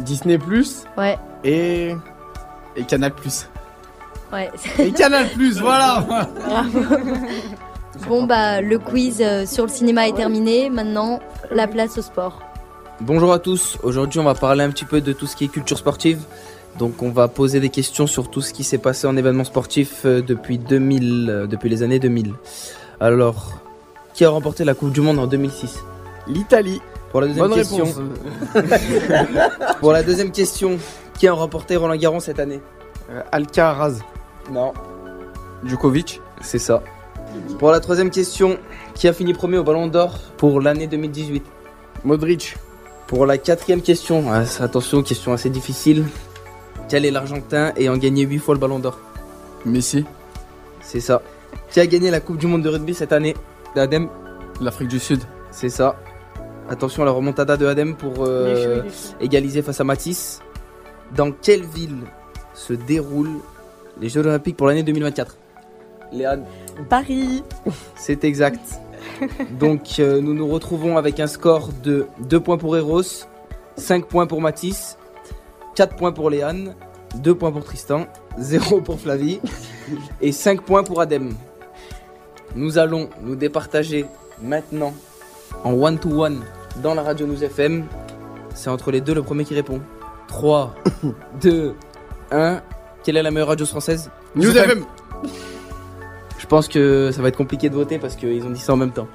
Disney 0.00 0.38
ouais, 0.96 1.18
et 1.44 1.94
Et 2.76 2.84
Canal 2.84 3.12
Plus. 3.14 3.48
ouais. 4.32 4.50
et 4.78 4.92
Canal 4.92 5.26
voilà. 5.60 6.04
Bon, 8.06 8.24
bah, 8.24 8.60
le 8.60 8.78
quiz 8.78 9.20
euh, 9.20 9.44
sur 9.46 9.64
le 9.64 9.70
cinéma 9.70 10.08
est 10.08 10.12
terminé. 10.14 10.70
Maintenant, 10.70 11.20
la 11.50 11.66
place 11.66 11.98
au 11.98 12.02
sport. 12.02 12.40
Bonjour 13.00 13.32
à 13.32 13.38
tous. 13.38 13.78
Aujourd'hui, 13.82 14.20
on 14.20 14.24
va 14.24 14.34
parler 14.34 14.62
un 14.62 14.70
petit 14.70 14.84
peu 14.84 15.00
de 15.00 15.12
tout 15.12 15.26
ce 15.26 15.36
qui 15.36 15.44
est 15.44 15.48
culture 15.48 15.78
sportive. 15.78 16.20
Donc, 16.78 17.02
on 17.02 17.10
va 17.10 17.26
poser 17.28 17.58
des 17.60 17.70
questions 17.70 18.06
sur 18.06 18.30
tout 18.30 18.40
ce 18.40 18.52
qui 18.52 18.62
s'est 18.62 18.78
passé 18.78 19.06
en 19.06 19.16
événements 19.16 19.44
sportifs 19.44 20.02
euh, 20.04 20.22
depuis 20.22 20.58
2000, 20.58 21.26
euh, 21.28 21.46
depuis 21.46 21.68
les 21.68 21.82
années 21.82 21.98
2000. 21.98 22.34
Alors, 23.00 23.58
qui 24.14 24.24
a 24.24 24.30
remporté 24.30 24.64
la 24.64 24.74
Coupe 24.74 24.92
du 24.92 25.00
Monde 25.00 25.18
en 25.18 25.26
2006 25.26 25.78
L'Italie. 26.28 26.80
Pour 27.10 27.20
la 27.22 27.26
deuxième 27.28 27.46
Bonne 27.48 27.54
question, 27.58 27.84
pour 29.80 29.92
la 29.92 30.02
deuxième 30.02 30.30
question, 30.30 30.78
qui 31.18 31.26
a 31.26 31.32
remporté 31.32 31.76
Roland 31.76 31.96
Garros 31.96 32.20
cette 32.20 32.38
année 32.40 32.60
Euh, 33.10 33.22
Alcaraz. 33.32 34.00
Non, 34.52 34.72
Djokovic. 35.64 36.20
c'est 36.42 36.58
ça. 36.58 36.82
Pour 37.58 37.70
la 37.70 37.80
troisième 37.80 38.10
question, 38.10 38.58
qui 38.94 39.08
a 39.08 39.12
fini 39.12 39.32
premier 39.32 39.58
au 39.58 39.64
Ballon 39.64 39.86
d'Or 39.86 40.18
pour 40.36 40.60
l'année 40.60 40.86
2018 40.86 41.42
Modric. 42.04 42.56
Pour 43.06 43.24
la 43.24 43.38
quatrième 43.38 43.80
question, 43.80 44.24
ah, 44.30 44.42
attention, 44.62 45.02
question 45.02 45.32
assez 45.32 45.48
difficile. 45.50 46.04
Quel 46.90 47.04
est 47.06 47.10
l'Argentin 47.10 47.72
ayant 47.76 47.96
gagné 47.96 48.24
8 48.24 48.38
fois 48.38 48.54
le 48.54 48.60
Ballon 48.60 48.78
d'Or 48.78 48.98
Messi. 49.64 50.04
C'est 50.82 51.00
ça. 51.00 51.22
Qui 51.70 51.80
a 51.80 51.86
gagné 51.86 52.10
la 52.10 52.20
Coupe 52.20 52.36
du 52.38 52.46
Monde 52.46 52.62
de 52.62 52.68
rugby 52.68 52.92
cette 52.94 53.12
année 53.12 53.34
Adem 53.76 54.08
L'Afrique 54.60 54.88
du 54.88 54.98
Sud. 54.98 55.22
C'est 55.50 55.68
ça. 55.70 55.96
Attention 56.70 57.02
à 57.02 57.06
la 57.06 57.12
remontada 57.12 57.56
de 57.56 57.66
Adem 57.66 57.94
pour 57.96 58.26
euh, 58.26 58.82
égaliser 59.20 59.62
face 59.62 59.80
à 59.80 59.84
Matisse. 59.84 60.40
Dans 61.16 61.32
quelle 61.32 61.62
ville 61.62 62.02
se 62.52 62.74
déroulent 62.74 63.38
les 63.98 64.10
Jeux 64.10 64.20
Olympiques 64.20 64.56
pour 64.56 64.66
l'année 64.66 64.82
2024 64.82 65.38
Léane, 66.12 66.44
Paris. 66.90 67.42
c'est 67.96 68.24
exact. 68.24 68.80
Donc 69.58 69.98
euh, 69.98 70.20
nous 70.20 70.34
nous 70.34 70.46
retrouvons 70.46 70.98
avec 70.98 71.20
un 71.20 71.26
score 71.26 71.70
de 71.82 72.06
2 72.20 72.40
points 72.40 72.58
pour 72.58 72.76
Eros, 72.76 73.02
5 73.76 74.04
points 74.06 74.26
pour 74.26 74.42
Matisse, 74.42 74.98
4 75.74 75.96
points 75.96 76.12
pour 76.12 76.28
Léane, 76.28 76.74
2 77.16 77.34
points 77.34 77.50
pour 77.50 77.64
Tristan, 77.64 78.06
0 78.38 78.82
pour 78.82 79.00
Flavie 79.00 79.40
et 80.20 80.32
5 80.32 80.62
points 80.62 80.82
pour 80.84 81.00
Adem. 81.00 81.32
Nous 82.54 82.76
allons 82.78 83.08
nous 83.22 83.36
départager 83.36 84.04
maintenant 84.42 84.92
en 85.64 85.72
one-to-one 85.72 86.42
dans 86.82 86.94
la 86.94 87.02
radio 87.02 87.26
News 87.26 87.42
FM. 87.42 87.86
C'est 88.54 88.70
entre 88.70 88.90
les 88.90 89.00
deux 89.00 89.14
le 89.14 89.22
premier 89.22 89.44
qui 89.44 89.54
répond. 89.54 89.80
3, 90.28 90.74
2, 91.40 91.74
1. 92.30 92.60
Quelle 93.02 93.16
est 93.16 93.22
la 93.22 93.30
meilleure 93.30 93.48
radio 93.48 93.66
française? 93.66 94.10
News 94.34 94.56
FM. 94.56 94.84
Je 96.38 96.46
pense 96.46 96.68
que 96.68 97.10
ça 97.12 97.22
va 97.22 97.28
être 97.28 97.36
compliqué 97.36 97.68
de 97.68 97.74
voter 97.74 97.98
parce 97.98 98.14
qu'ils 98.16 98.44
ont 98.44 98.50
dit 98.50 98.60
ça 98.60 98.72
en 98.72 98.76
même 98.76 98.92
temps. 98.92 99.08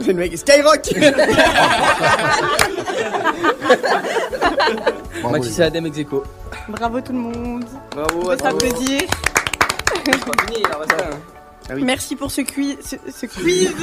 C'est 0.00 0.08
le 0.08 0.14
mec 0.14 0.36
Skyrock. 0.36 0.90
Mathis 5.30 5.58
et 5.58 5.62
Adem 5.62 5.86
ex 5.86 5.98
aequo. 5.98 6.24
Bravo 6.68 7.00
tout 7.00 7.12
le 7.12 7.18
monde. 7.18 7.64
Bravo, 7.92 8.20
On 8.22 8.26
peut 8.26 8.36
s'applaudir. 8.36 9.00
Merci 11.80 12.16
pour 12.16 12.30
ce 12.30 12.42
quiz. 12.42 12.76
Ce, 12.84 12.96
ce 13.10 13.26
quiz. 13.26 13.70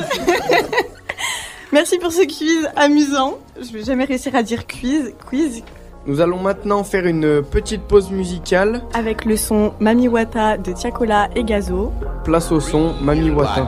Merci 1.72 2.00
pour 2.00 2.12
ce 2.12 2.24
quiz 2.24 2.68
amusant. 2.76 3.38
Je 3.62 3.72
vais 3.72 3.84
jamais 3.84 4.06
réussir 4.06 4.36
à 4.36 4.42
dire 4.42 4.66
quiz. 4.66 5.14
Quiz. 5.28 5.64
Nous 6.08 6.20
allons 6.20 6.42
maintenant 6.42 6.84
faire 6.84 7.06
une 7.06 7.44
petite 7.44 7.84
pause 7.84 8.10
musicale. 8.10 8.82
Avec 8.96 9.24
le 9.24 9.38
son 9.38 9.74
Mami 9.80 10.08
Wata 10.08 10.58
de 10.58 10.72
Tiakola 10.72 11.30
et 11.36 11.44
Gazo. 11.44 11.92
Place 12.24 12.52
au 12.52 12.60
son 12.60 12.96
Mami 13.02 13.30
Wata. 13.30 13.68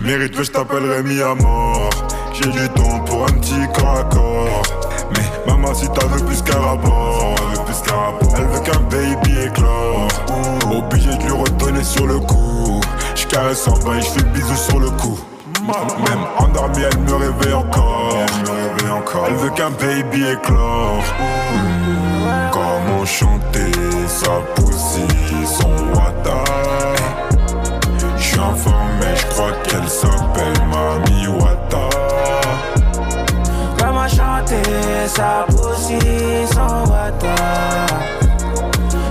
Mérite 0.00 0.32
que 0.32 0.42
je 0.42 0.50
à 1.22 1.34
mort. 1.36 1.90
J'ai 2.32 2.50
du 2.50 2.68
temps 2.70 2.98
pour 3.06 3.22
un 3.22 3.32
petit 3.38 3.72
corps 3.72 3.98
à 3.98 4.04
corps. 4.04 4.62
Mais 5.14 5.52
maman, 5.52 5.72
si 5.74 5.86
t'as 5.94 6.06
veux 6.06 6.26
plus 6.26 6.42
qu'un 6.42 6.58
rapport, 6.58 7.36
elle 7.38 7.58
veut 7.58 7.64
plus 7.64 7.82
qu'un 7.82 7.94
rapport. 7.94 8.34
Elle 8.36 8.46
veut 8.46 8.60
qu'un 8.64 8.80
baby 8.90 9.46
éclore. 9.46 10.08
Obligé 10.76 11.16
de 11.18 11.22
lui 11.22 11.30
redonner 11.30 11.84
sur 11.84 12.08
le 12.08 12.18
coup. 12.18 12.80
Je 13.14 13.26
caresse 13.28 13.68
en 13.68 13.78
bas 13.84 13.96
et 13.96 14.00
je 14.00 14.08
fais 14.08 14.24
bisous 14.24 14.56
sur 14.56 14.80
le 14.80 14.90
cou. 14.90 15.16
Même 15.62 16.24
endormie, 16.38 16.82
elle 16.82 16.98
me 16.98 17.14
réveille 17.14 17.54
encore. 17.54 18.16
Elle 19.26 19.34
veut 19.34 19.50
qu'un 19.50 19.70
baby 19.70 20.24
éclore. 20.32 21.04
Comment 22.50 23.04
chanter 23.04 23.72
sa 24.08 24.40
poussie, 24.54 25.06
son 25.46 25.70
wata? 25.96 26.42
Je 28.16 28.22
suis 28.22 28.38
informé, 28.38 29.14
je 29.14 29.26
crois 29.26 29.52
qu'elle 29.62 29.88
s'appelle 29.88 30.62
Mami 30.68 31.26
Wata. 31.28 31.88
Comment 33.78 34.08
chanter 34.08 35.06
sa 35.06 35.46
poussie, 35.48 36.46
son 36.52 36.90
wata? 36.90 37.36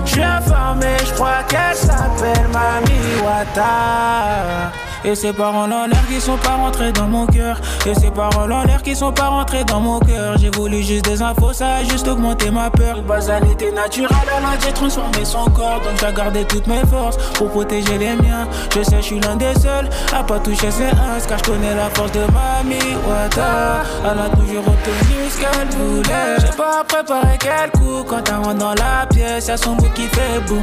Je 0.05 0.11
suis 0.11 0.23
informé, 0.23 0.97
je 1.05 1.13
crois 1.13 1.43
qu'elle 1.47 1.75
s'appelle 1.75 2.47
Mami 2.51 3.21
Wata. 3.23 4.70
Et 5.03 5.15
ces 5.15 5.33
paroles 5.33 5.73
en 5.73 5.87
l'air 5.87 6.07
qui 6.07 6.21
sont 6.21 6.37
pas 6.37 6.55
rentrées 6.55 6.91
dans 6.91 7.07
mon 7.07 7.25
cœur. 7.25 7.59
Et 7.87 7.95
ces 7.95 8.11
paroles 8.11 8.51
en 8.51 8.63
l'air 8.63 8.83
qui 8.83 8.95
sont 8.95 9.11
pas 9.11 9.29
rentrées 9.29 9.63
dans 9.63 9.79
mon 9.79 9.99
cœur. 9.99 10.37
J'ai 10.37 10.51
voulu 10.51 10.83
juste 10.83 11.05
des 11.05 11.21
infos, 11.21 11.53
ça 11.53 11.75
a 11.75 11.83
juste 11.83 12.07
augmenté 12.07 12.51
ma 12.51 12.69
peur. 12.69 13.01
Basalité 13.01 13.71
naturelle, 13.71 14.09
elle 14.37 14.45
a 14.45 14.59
j'ai 14.63 14.71
transformé 14.71 15.25
son 15.25 15.45
corps. 15.45 15.81
Donc 15.81 15.99
j'ai 15.99 16.13
gardé 16.13 16.45
toutes 16.45 16.67
mes 16.67 16.85
forces 16.85 17.17
pour 17.33 17.49
protéger 17.49 17.97
les 17.97 18.15
miens. 18.15 18.47
Je 18.75 18.83
sais, 18.83 18.97
je 18.97 19.01
suis 19.01 19.19
l'un 19.19 19.35
des 19.35 19.53
seuls 19.55 19.89
à 20.13 20.23
pas 20.23 20.39
toucher 20.39 20.69
ses 20.69 20.85
uns. 20.85 21.19
Car 21.27 21.39
je 21.39 21.43
connais 21.43 21.75
la 21.75 21.89
force 21.89 22.11
de 22.11 22.21
Mami 22.21 22.79
Wata. 23.07 23.83
Elle 24.03 24.19
a 24.19 24.29
toujours 24.29 24.67
obtenu 24.67 25.29
ce 25.29 25.39
qu'elle 25.39 25.67
voulait. 25.77 26.37
J'ai 26.39 26.55
pas 26.55 26.83
préparé 26.87 27.37
quel 27.39 27.71
coup 27.71 28.03
quand 28.07 28.21
elle 28.27 28.35
rentre 28.35 28.55
dans 28.55 28.73
la 28.73 29.05
pièce. 29.09 29.47
Y'a 29.47 29.57
son 29.57 29.73
bout 29.73 29.89
qui 29.93 30.03
fait 30.03 30.39
boum. 30.47 30.61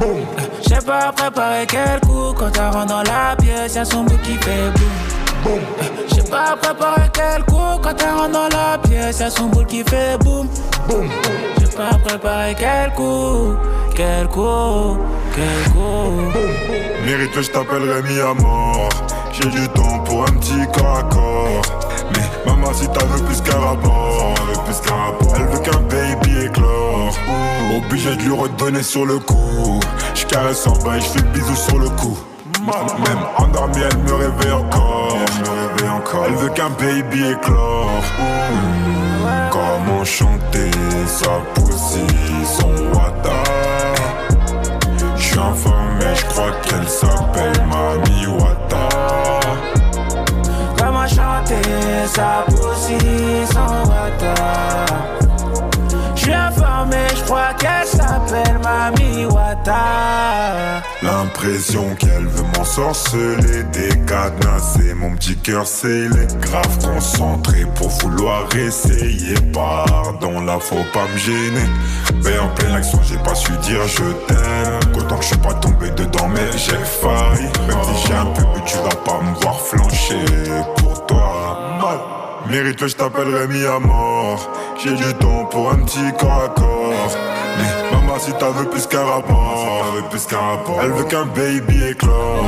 Boum. 0.00 0.24
J'ai 0.66 0.84
pas 0.84 1.12
préparé 1.12 1.66
quel 1.66 2.00
coup 2.00 2.32
quand 2.36 2.56
rentre 2.72 2.86
dans 2.86 3.02
la 3.02 3.36
pièce. 3.36 3.74
Y'a 3.74 3.84
son 3.84 4.04
bout 4.04 4.18
qui 4.18 4.34
fait 4.34 4.70
boum. 4.74 4.90
Boum. 5.44 5.60
J'ai 6.14 6.22
pas 6.22 6.56
préparé 6.60 7.08
quel 7.12 7.44
coup 7.44 7.78
quand 7.82 7.88
rentre 7.88 8.30
dans 8.30 8.48
la 8.48 8.78
pièce. 8.78 9.20
Y'a 9.20 9.30
son 9.30 9.46
bout 9.46 9.64
qui 9.64 9.82
fait 9.84 10.18
boum. 10.22 10.48
Boum. 10.88 11.08
J'ai 11.58 11.76
pas 11.76 11.96
préparé 12.04 12.54
quel 12.58 12.92
coup. 12.94 13.54
Quel 13.94 14.26
coup. 14.28 14.98
Quel 15.34 15.72
coup. 15.72 16.40
Mérite 17.04 17.32
que 17.32 17.42
je 17.42 17.50
t'appellerai 17.50 18.02
mis 18.02 18.20
à 18.20 18.34
mort. 18.34 18.88
J'ai 19.32 19.48
du 19.48 19.68
temps 19.68 19.98
pour 20.04 20.22
un 20.22 20.32
petit 20.38 20.66
corps 20.72 20.98
à 20.98 21.02
corps. 21.02 21.62
Mais 22.12 22.50
maman, 22.50 22.72
si 22.72 22.86
t'as 22.88 23.04
veux 23.04 23.22
plus 23.24 23.40
qu'un 23.40 23.58
rapport, 23.58 24.34
elle 24.38 24.56
veut 24.56 24.62
plus 24.64 24.80
qu'un 24.80 24.94
rapport. 24.94 25.34
Elle 25.36 25.46
veut 25.46 25.58
qu'un 25.58 25.80
baby 25.80 26.46
éclore. 26.46 26.83
Obligé 27.76 28.16
de 28.16 28.22
lui 28.22 28.32
redonner 28.32 28.82
sur 28.82 29.06
le 29.06 29.18
coup. 29.18 29.80
Je 30.14 30.24
caresse 30.26 30.66
en 30.66 30.76
bas 30.84 30.96
et 30.96 31.00
je 31.00 31.06
fais 31.06 31.22
bisous 31.32 31.56
sur 31.56 31.78
le 31.78 31.88
cou. 31.90 32.16
Même 32.66 33.18
endormie, 33.36 33.82
elle 33.90 33.98
me 33.98 34.14
réveille 34.14 34.52
encore. 34.52 35.18
Elle 36.26 36.34
veut 36.34 36.48
qu'un 36.50 36.70
baby 36.70 37.30
éclore. 37.32 38.02
Comment 39.50 40.04
chanter 40.04 40.70
sa 41.06 41.40
poussie, 41.54 42.06
son 42.44 42.70
wata. 42.96 43.42
Je 45.16 45.22
suis 45.22 45.38
informé, 45.38 46.04
je 46.14 46.24
crois 46.26 46.52
qu'elle 46.62 46.88
s'appelle 46.88 47.66
Mami 47.68 48.26
Wata. 48.26 48.88
Comment 50.78 51.06
chanter 51.06 52.06
sa 52.06 52.44
poussie 52.48 53.46
sans 53.52 53.88
wata 53.88 55.23
je 57.24 57.26
crois 57.26 57.54
qu'elle 57.58 57.86
s'appelle 57.86 58.58
Mami 58.62 59.24
Wata 59.24 60.82
L'impression 61.02 61.94
qu'elle 61.98 62.26
veut 62.26 62.44
m'ensorceler, 62.56 63.62
décadenasser 63.72 64.94
mon 64.94 65.14
petit 65.16 65.36
cœur 65.36 65.66
scellé. 65.66 66.26
Grave 66.40 66.78
concentré 66.84 67.64
pour 67.76 67.88
vouloir 67.88 68.44
essayer. 68.56 69.34
Pardon, 69.52 70.40
là 70.40 70.58
faut 70.60 70.84
pas 70.92 71.06
me 71.12 71.18
gêner. 71.18 71.68
Mais 72.24 72.38
en 72.38 72.48
pleine 72.48 72.74
action, 72.74 73.00
j'ai 73.02 73.18
pas 73.18 73.34
su 73.34 73.52
dire 73.62 73.86
je 73.86 74.12
t'aime. 74.26 74.94
Autant 74.96 75.16
que 75.16 75.22
je 75.22 75.28
suis 75.28 75.38
pas 75.38 75.54
tombé 75.54 75.90
dedans, 75.90 76.28
mais 76.28 76.52
j'ai 76.52 76.76
failli. 76.76 77.48
Même 77.66 77.82
si 77.84 78.06
j'ai 78.06 78.14
un 78.14 78.26
peu 78.26 78.42
bu, 78.42 78.60
tu 78.66 78.76
vas 78.76 78.96
pas 79.04 79.20
me 79.22 79.34
voir 79.40 79.60
flancher 79.60 80.24
pour 80.76 81.06
toi. 81.06 81.78
Mal. 81.80 81.98
Mérite 82.50 82.86
je 82.86 82.94
t'appellerai 82.94 83.48
mis 83.48 83.64
à 83.64 83.78
mort. 83.78 84.50
J'ai 84.82 84.94
du 84.94 85.14
temps 85.14 85.46
pour 85.46 85.70
un 85.70 85.78
petit 85.84 86.12
corps 86.18 86.44
à 86.44 86.48
corps. 86.48 86.73
Mais 87.58 87.90
maman, 87.92 88.18
si 88.18 88.32
t'as 88.32 88.50
veux 88.50 88.68
plus 88.68 88.86
qu'un 88.86 89.04
rapport, 89.04 89.86
elle 89.88 90.02
veut 90.02 90.08
plus 90.08 90.26
qu'un 90.26 90.38
rapport. 90.38 90.80
Elle 90.82 90.92
veut 90.92 91.04
qu'un 91.04 91.26
baby 91.26 91.84
éclore. 91.90 92.44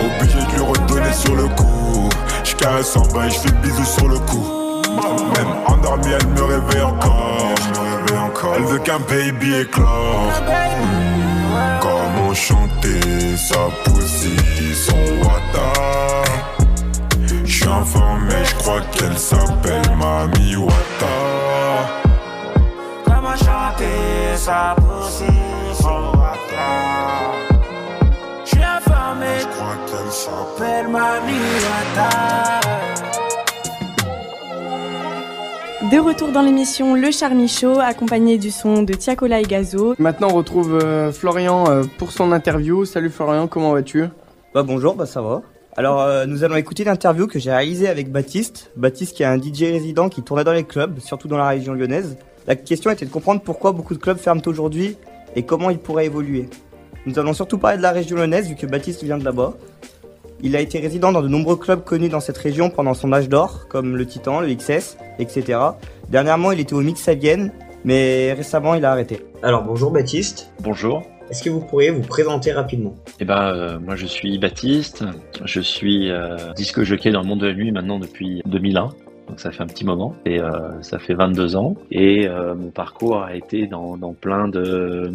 Obligé 0.00 0.38
de 0.38 0.52
lui 0.52 0.60
redonner 0.60 1.12
sur 1.12 1.34
le 1.34 1.48
coup. 1.48 2.08
Je 2.44 2.54
caresse 2.54 2.96
en 2.96 3.06
bas 3.06 3.26
et 3.26 3.30
je 3.30 3.38
fais 3.38 3.52
bisous 3.62 3.84
sur 3.84 4.08
le 4.08 4.18
cou. 4.18 4.82
Même 5.36 5.54
endormie, 5.66 6.12
elle 6.18 6.28
me 6.28 6.42
réveille 6.42 6.82
encore. 6.82 7.54
Elle 8.56 8.64
veut 8.64 8.78
qu'un 8.78 8.98
baby 9.00 9.60
éclore. 9.60 10.32
Comment 11.80 12.34
chanter 12.34 13.36
sa 13.36 13.68
poussie, 13.84 14.74
son 14.74 14.96
wata. 15.24 15.72
Je 17.44 17.52
suis 17.52 17.64
informé, 17.64 18.34
je 18.44 18.54
crois 18.56 18.80
qu'elle 18.92 19.18
s'appelle 19.18 19.96
Mami 19.96 20.56
Wata. 20.56 21.27
Je 24.48 24.54
suis 28.46 28.62
informé, 28.62 29.26
je 29.40 29.46
crois 29.46 29.76
qu'elle 29.86 30.10
s'appelle 30.10 30.86
De 35.92 35.98
retour 35.98 36.32
dans 36.32 36.40
l'émission 36.40 36.94
Le 36.94 37.10
Charmy 37.10 37.46
Show, 37.46 37.78
accompagné 37.78 38.38
du 38.38 38.50
son 38.50 38.84
de 38.84 38.94
Tiakola 38.94 39.40
et 39.40 39.44
Gazo. 39.44 39.94
Maintenant, 39.98 40.28
on 40.30 40.36
retrouve 40.36 40.78
euh, 40.82 41.12
Florian 41.12 41.68
euh, 41.68 41.82
pour 41.98 42.12
son 42.12 42.32
interview. 42.32 42.86
Salut 42.86 43.10
Florian, 43.10 43.48
comment 43.48 43.74
vas-tu? 43.74 44.06
Bah 44.54 44.62
bonjour, 44.62 44.94
bah 44.94 45.04
ça 45.04 45.20
va. 45.20 45.42
Alors, 45.76 46.00
euh, 46.00 46.24
nous 46.24 46.42
allons 46.42 46.56
écouter 46.56 46.84
l'interview 46.84 47.26
que 47.26 47.38
j'ai 47.38 47.50
réalisée 47.50 47.86
avec 47.86 48.10
Baptiste. 48.10 48.70
Baptiste 48.76 49.14
qui 49.14 49.24
est 49.24 49.26
un 49.26 49.36
DJ 49.36 49.64
résident 49.64 50.08
qui 50.08 50.22
tournait 50.22 50.44
dans 50.44 50.54
les 50.54 50.64
clubs, 50.64 51.00
surtout 51.00 51.28
dans 51.28 51.36
la 51.36 51.48
région 51.48 51.74
lyonnaise. 51.74 52.16
La 52.48 52.56
question 52.56 52.90
était 52.90 53.04
de 53.04 53.10
comprendre 53.10 53.42
pourquoi 53.42 53.72
beaucoup 53.72 53.92
de 53.92 53.98
clubs 53.98 54.16
ferment 54.16 54.40
aujourd'hui 54.46 54.96
et 55.36 55.42
comment 55.42 55.68
ils 55.68 55.78
pourraient 55.78 56.06
évoluer. 56.06 56.48
Nous 57.04 57.18
allons 57.18 57.34
surtout 57.34 57.58
parler 57.58 57.76
de 57.76 57.82
la 57.82 57.92
région 57.92 58.16
lyonnaise 58.16 58.48
vu 58.48 58.54
que 58.54 58.64
Baptiste 58.64 59.04
vient 59.04 59.18
de 59.18 59.24
là-bas. 59.24 59.52
Il 60.40 60.56
a 60.56 60.60
été 60.62 60.78
résident 60.78 61.12
dans 61.12 61.20
de 61.20 61.28
nombreux 61.28 61.56
clubs 61.56 61.84
connus 61.84 62.08
dans 62.08 62.20
cette 62.20 62.38
région 62.38 62.70
pendant 62.70 62.94
son 62.94 63.12
âge 63.12 63.28
d'or, 63.28 63.68
comme 63.68 63.98
le 63.98 64.06
Titan, 64.06 64.40
le 64.40 64.54
XS, 64.54 64.96
etc. 65.18 65.58
Dernièrement, 66.08 66.50
il 66.50 66.60
était 66.60 66.72
au 66.72 66.80
Mix 66.80 67.06
à 67.06 67.14
Vienne, 67.14 67.52
mais 67.84 68.32
récemment, 68.32 68.74
il 68.74 68.84
a 68.86 68.92
arrêté. 68.92 69.20
Alors 69.42 69.62
bonjour 69.62 69.90
Baptiste. 69.90 70.50
Bonjour. 70.60 71.02
Est-ce 71.28 71.42
que 71.42 71.50
vous 71.50 71.60
pourriez 71.60 71.90
vous 71.90 72.00
présenter 72.00 72.52
rapidement? 72.52 72.94
Eh 73.20 73.26
ben, 73.26 73.52
euh, 73.52 73.78
moi 73.78 73.94
je 73.94 74.06
suis 74.06 74.38
Baptiste, 74.38 75.04
je 75.44 75.60
suis 75.60 76.10
euh, 76.10 76.54
disque 76.56 76.82
jockey 76.82 77.10
dans 77.10 77.20
le 77.20 77.26
monde 77.26 77.40
de 77.40 77.48
la 77.48 77.54
nuit 77.54 77.72
maintenant 77.72 77.98
depuis 77.98 78.40
2001. 78.46 78.94
Donc 79.28 79.40
ça 79.40 79.50
fait 79.50 79.62
un 79.62 79.66
petit 79.66 79.84
moment 79.84 80.14
et 80.24 80.40
euh, 80.40 80.82
ça 80.82 80.98
fait 80.98 81.14
22 81.14 81.56
ans 81.56 81.74
et 81.90 82.26
euh, 82.26 82.54
mon 82.54 82.70
parcours 82.70 83.22
a 83.22 83.34
été 83.34 83.66
dans, 83.66 83.96
dans 83.96 84.14
plein 84.14 84.48
de 84.48 85.12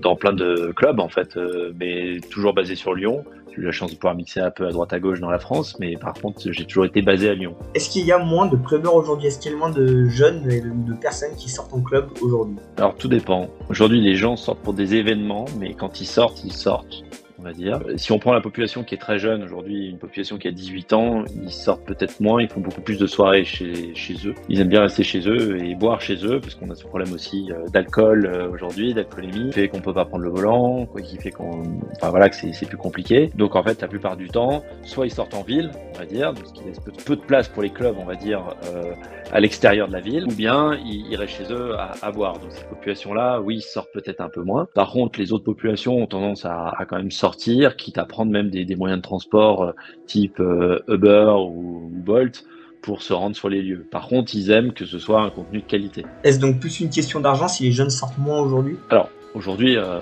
dans 0.00 0.16
plein 0.16 0.32
de 0.32 0.72
clubs 0.74 0.98
en 0.98 1.08
fait, 1.08 1.36
euh, 1.36 1.72
mais 1.78 2.18
toujours 2.30 2.52
basé 2.54 2.74
sur 2.74 2.94
Lyon. 2.94 3.24
J'ai 3.52 3.62
eu 3.62 3.64
la 3.66 3.72
chance 3.72 3.92
de 3.92 3.96
pouvoir 3.96 4.16
mixer 4.16 4.40
un 4.40 4.50
peu 4.50 4.66
à 4.66 4.72
droite 4.72 4.92
à 4.92 4.98
gauche 4.98 5.20
dans 5.20 5.30
la 5.30 5.38
France, 5.38 5.78
mais 5.78 5.96
par 5.96 6.14
contre 6.14 6.50
j'ai 6.50 6.64
toujours 6.64 6.84
été 6.84 7.02
basé 7.02 7.28
à 7.28 7.34
Lyon. 7.34 7.54
Est-ce 7.74 7.88
qu'il 7.88 8.04
y 8.04 8.10
a 8.10 8.18
moins 8.18 8.46
de 8.46 8.56
clubbers 8.56 8.94
aujourd'hui? 8.94 9.28
Est-ce 9.28 9.38
qu'il 9.38 9.52
y 9.52 9.54
a 9.54 9.58
moins 9.58 9.70
de 9.70 10.08
jeunes 10.08 10.50
et 10.50 10.60
de, 10.60 10.70
de 10.70 10.94
personnes 10.94 11.36
qui 11.36 11.48
sortent 11.48 11.72
en 11.72 11.80
club 11.80 12.08
aujourd'hui? 12.20 12.56
Alors 12.76 12.96
tout 12.96 13.08
dépend. 13.08 13.48
Aujourd'hui 13.68 14.00
les 14.00 14.16
gens 14.16 14.34
sortent 14.34 14.60
pour 14.60 14.74
des 14.74 14.96
événements, 14.96 15.44
mais 15.60 15.74
quand 15.74 16.00
ils 16.00 16.06
sortent, 16.06 16.42
ils 16.44 16.52
sortent. 16.52 17.04
Dire. 17.52 17.80
Si 17.96 18.12
on 18.12 18.18
prend 18.18 18.32
la 18.32 18.40
population 18.40 18.84
qui 18.84 18.94
est 18.94 18.98
très 18.98 19.18
jeune 19.18 19.42
aujourd'hui, 19.42 19.88
une 19.88 19.98
population 19.98 20.38
qui 20.38 20.48
a 20.48 20.52
18 20.52 20.92
ans, 20.92 21.24
ils 21.42 21.50
sortent 21.50 21.84
peut-être 21.84 22.20
moins, 22.20 22.42
ils 22.42 22.48
font 22.48 22.60
beaucoup 22.60 22.80
plus 22.80 22.98
de 22.98 23.06
soirées 23.06 23.44
chez, 23.44 23.94
chez 23.94 24.14
eux. 24.26 24.34
Ils 24.48 24.60
aiment 24.60 24.68
bien 24.68 24.82
rester 24.82 25.02
chez 25.02 25.28
eux 25.28 25.62
et 25.62 25.74
boire 25.74 26.00
chez 26.00 26.24
eux, 26.24 26.40
parce 26.40 26.54
qu'on 26.54 26.70
a 26.70 26.74
ce 26.74 26.84
problème 26.84 27.12
aussi 27.12 27.50
euh, 27.50 27.68
d'alcool 27.68 28.26
euh, 28.26 28.50
aujourd'hui, 28.50 28.94
d'alcoolémie, 28.94 29.50
qui 29.50 29.52
fait 29.52 29.68
qu'on 29.68 29.80
peut 29.80 29.94
pas 29.94 30.04
prendre 30.04 30.24
le 30.24 30.30
volant, 30.30 30.86
quoi, 30.86 31.00
qui 31.00 31.16
fait 31.16 31.30
qu'on, 31.30 31.62
enfin 31.96 32.10
voilà, 32.10 32.28
que 32.28 32.36
c'est 32.36 32.52
c'est 32.52 32.66
plus 32.66 32.76
compliqué. 32.76 33.30
Donc 33.34 33.56
en 33.56 33.62
fait, 33.62 33.80
la 33.80 33.88
plupart 33.88 34.16
du 34.16 34.28
temps, 34.28 34.62
soit 34.82 35.06
ils 35.06 35.12
sortent 35.12 35.34
en 35.34 35.42
ville, 35.42 35.70
on 35.94 35.98
va 35.98 36.06
dire, 36.06 36.32
ce 36.44 36.52
qui 36.52 36.64
laisse 36.64 36.80
peu, 36.80 36.92
peu 37.04 37.16
de 37.16 37.20
place 37.20 37.48
pour 37.48 37.62
les 37.62 37.70
clubs, 37.70 37.96
on 37.98 38.04
va 38.04 38.14
dire, 38.14 38.54
euh, 38.66 38.94
à 39.34 39.40
l'extérieur 39.40 39.88
de 39.88 39.92
la 39.92 40.00
ville, 40.00 40.24
ou 40.26 40.34
bien 40.34 40.78
ils, 40.86 41.16
restent 41.16 41.38
chez 41.38 41.52
eux 41.52 41.74
à, 41.74 41.92
à 42.02 42.12
boire. 42.12 42.38
Donc 42.38 42.52
cette 42.52 42.68
population-là, 42.68 43.40
oui, 43.40 43.60
sortent 43.60 43.92
peut-être 43.92 44.20
un 44.20 44.28
peu 44.28 44.42
moins. 44.42 44.68
Par 44.74 44.90
contre, 44.92 45.18
les 45.18 45.32
autres 45.32 45.44
populations 45.44 46.00
ont 46.00 46.06
tendance 46.06 46.44
à, 46.44 46.72
à 46.78 46.84
quand 46.84 46.96
même 46.96 47.10
sortir, 47.10 47.76
quitte 47.76 47.98
à 47.98 48.04
prendre 48.04 48.30
même 48.30 48.48
des, 48.48 48.64
des 48.64 48.76
moyens 48.76 48.98
de 48.98 49.02
transport 49.02 49.64
euh, 49.64 49.72
type 50.06 50.38
euh, 50.38 50.78
Uber 50.86 51.34
ou, 51.36 51.86
ou 51.86 51.90
Bolt 51.92 52.44
pour 52.80 53.02
se 53.02 53.12
rendre 53.12 53.34
sur 53.34 53.48
les 53.48 53.60
lieux. 53.60 53.84
Par 53.90 54.06
contre, 54.06 54.34
ils 54.36 54.50
aiment 54.50 54.72
que 54.72 54.84
ce 54.84 55.00
soit 55.00 55.20
un 55.20 55.30
contenu 55.30 55.60
de 55.60 55.66
qualité. 55.66 56.06
Est-ce 56.22 56.38
donc 56.38 56.60
plus 56.60 56.78
une 56.78 56.90
question 56.90 57.18
d'argent 57.18 57.48
si 57.48 57.64
les 57.64 57.72
jeunes 57.72 57.90
sortent 57.90 58.18
moins 58.18 58.38
aujourd'hui? 58.40 58.76
Alors, 58.90 59.08
aujourd'hui, 59.34 59.76
euh, 59.76 60.00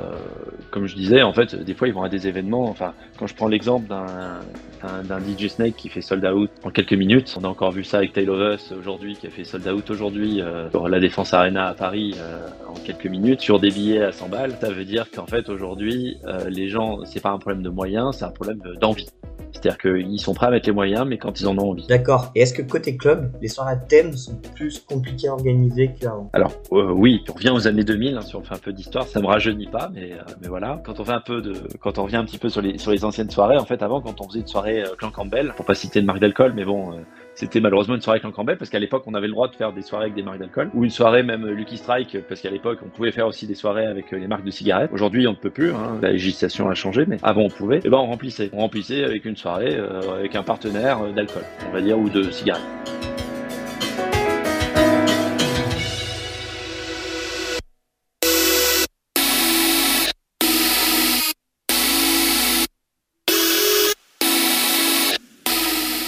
comme 0.70 0.86
je 0.86 0.94
disais, 0.94 1.22
en 1.22 1.32
fait, 1.32 1.54
des 1.54 1.74
fois, 1.74 1.88
ils 1.88 1.94
vont 1.94 2.02
à 2.02 2.08
des 2.08 2.28
événements. 2.28 2.64
Enfin, 2.64 2.92
quand 3.18 3.26
je 3.26 3.34
prends 3.34 3.48
l'exemple 3.48 3.86
d'un 3.88 5.18
DJ 5.20 5.48
Snake 5.48 5.76
qui 5.76 5.88
fait 5.88 6.00
sold 6.00 6.24
out 6.24 6.50
en 6.62 6.70
quelques 6.70 6.92
minutes, 6.92 7.34
on 7.40 7.44
a 7.44 7.48
encore 7.48 7.72
vu 7.72 7.84
ça 7.84 7.98
avec 7.98 8.12
Tale 8.12 8.30
of 8.30 8.54
Us 8.54 8.72
aujourd'hui, 8.72 9.16
qui 9.16 9.26
a 9.26 9.30
fait 9.30 9.44
sold 9.44 9.66
out 9.66 9.90
aujourd'hui 9.90 10.40
euh, 10.40 10.70
sur 10.70 10.88
la 10.88 11.00
Défense 11.00 11.34
Arena 11.34 11.68
à 11.68 11.74
Paris 11.74 12.14
euh, 12.18 12.46
en 12.68 12.74
quelques 12.74 13.06
minutes, 13.06 13.40
sur 13.40 13.58
des 13.58 13.70
billets 13.70 14.02
à 14.02 14.12
100 14.12 14.28
balles. 14.28 14.56
Ça 14.60 14.70
veut 14.70 14.84
dire 14.84 15.10
qu'en 15.10 15.26
fait, 15.26 15.48
aujourd'hui, 15.48 16.18
euh, 16.26 16.48
les 16.48 16.68
gens, 16.68 17.04
c'est 17.04 17.20
pas 17.20 17.30
un 17.30 17.38
problème 17.38 17.62
de 17.62 17.70
moyens, 17.70 18.16
c'est 18.18 18.24
un 18.24 18.30
problème 18.30 18.60
d'envie. 18.80 19.08
C'est-à-dire 19.52 19.78
qu'ils 19.78 20.18
sont 20.18 20.34
prêts 20.34 20.46
à 20.46 20.50
mettre 20.50 20.66
les 20.66 20.74
moyens, 20.74 21.06
mais 21.06 21.18
quand 21.18 21.40
ils 21.40 21.46
en 21.46 21.56
ont 21.58 21.70
envie. 21.70 21.86
D'accord. 21.86 22.32
Et 22.34 22.40
est-ce 22.40 22.54
que 22.54 22.62
côté 22.62 22.96
club, 22.96 23.32
les 23.40 23.48
soirées 23.48 23.72
à 23.72 23.76
thème 23.76 24.12
sont 24.14 24.36
plus 24.54 24.80
compliquées 24.80 25.28
à 25.28 25.32
organiser 25.32 25.92
qu'avant? 25.98 26.30
Alors 26.32 26.52
euh, 26.72 26.90
oui, 26.90 27.22
on 27.28 27.34
revient 27.34 27.50
aux 27.50 27.66
années 27.66 27.84
2000, 27.84 28.16
hein, 28.16 28.20
si 28.22 28.34
on 28.36 28.42
fait 28.42 28.54
un 28.54 28.58
peu 28.58 28.72
d'histoire, 28.72 29.06
ça 29.06 29.20
me 29.20 29.26
rajeunit 29.26 29.66
pas, 29.66 29.90
mais, 29.94 30.12
euh, 30.12 30.22
mais 30.40 30.48
voilà. 30.48 30.80
Quand 30.84 30.98
on 31.00 31.04
fait 31.04 31.12
un 31.12 31.20
peu 31.20 31.40
de, 31.40 31.54
quand 31.80 31.98
on 31.98 32.04
revient 32.04 32.16
un 32.16 32.24
petit 32.24 32.38
peu 32.38 32.48
sur 32.48 32.60
les 32.60 32.78
sur 32.78 32.90
les 32.90 33.04
anciennes 33.04 33.30
soirées, 33.30 33.58
en 33.58 33.64
fait 33.64 33.82
avant 33.82 34.00
quand 34.00 34.20
on 34.20 34.28
faisait 34.28 34.40
une 34.40 34.46
soirée 34.46 34.82
euh, 34.82 34.94
Clan 34.96 35.10
Campbell, 35.10 35.52
pour 35.56 35.64
pas 35.64 35.74
citer 35.74 36.00
de 36.00 36.06
marque 36.06 36.20
d'alcool, 36.20 36.52
mais 36.54 36.64
bon, 36.64 36.92
euh, 36.92 37.02
c'était 37.34 37.60
malheureusement 37.60 37.94
une 37.94 38.02
soirée 38.02 38.20
Clan 38.20 38.30
Campbell 38.30 38.58
parce 38.58 38.70
qu'à 38.70 38.78
l'époque 38.78 39.04
on 39.06 39.14
avait 39.14 39.26
le 39.26 39.32
droit 39.32 39.48
de 39.48 39.54
faire 39.54 39.72
des 39.72 39.82
soirées 39.82 40.04
avec 40.04 40.14
des 40.14 40.22
marques 40.22 40.38
d'alcool 40.38 40.70
ou 40.74 40.84
une 40.84 40.90
soirée 40.90 41.22
même 41.22 41.44
euh, 41.44 41.52
Lucky 41.52 41.76
Strike 41.76 42.18
parce 42.28 42.40
qu'à 42.40 42.50
l'époque 42.50 42.78
on 42.84 42.88
pouvait 42.88 43.12
faire 43.12 43.26
aussi 43.26 43.46
des 43.46 43.54
soirées 43.54 43.86
avec 43.86 44.12
euh, 44.12 44.18
les 44.18 44.26
marques 44.26 44.44
de 44.44 44.50
cigarettes. 44.50 44.90
Aujourd'hui 44.92 45.26
on 45.26 45.32
ne 45.32 45.36
peut 45.36 45.50
plus, 45.50 45.72
hein, 45.72 45.98
la 46.00 46.12
législation 46.12 46.68
a 46.68 46.74
changé, 46.74 47.04
mais 47.06 47.18
avant 47.22 47.42
on 47.42 47.48
pouvait. 47.48 47.80
Et 47.84 47.88
ben 47.88 47.98
on 47.98 48.06
remplissait, 48.06 48.50
on 48.52 48.58
remplissait 48.58 49.04
avec 49.04 49.24
une 49.24 49.36
soirée 49.36 49.76
euh, 49.76 50.18
avec 50.18 50.36
un 50.36 50.42
partenaire 50.42 51.02
euh, 51.02 51.12
d'alcool, 51.12 51.42
on 51.68 51.72
va 51.72 51.80
dire, 51.80 51.98
ou 51.98 52.08
de 52.08 52.30
cigarettes. 52.30 52.62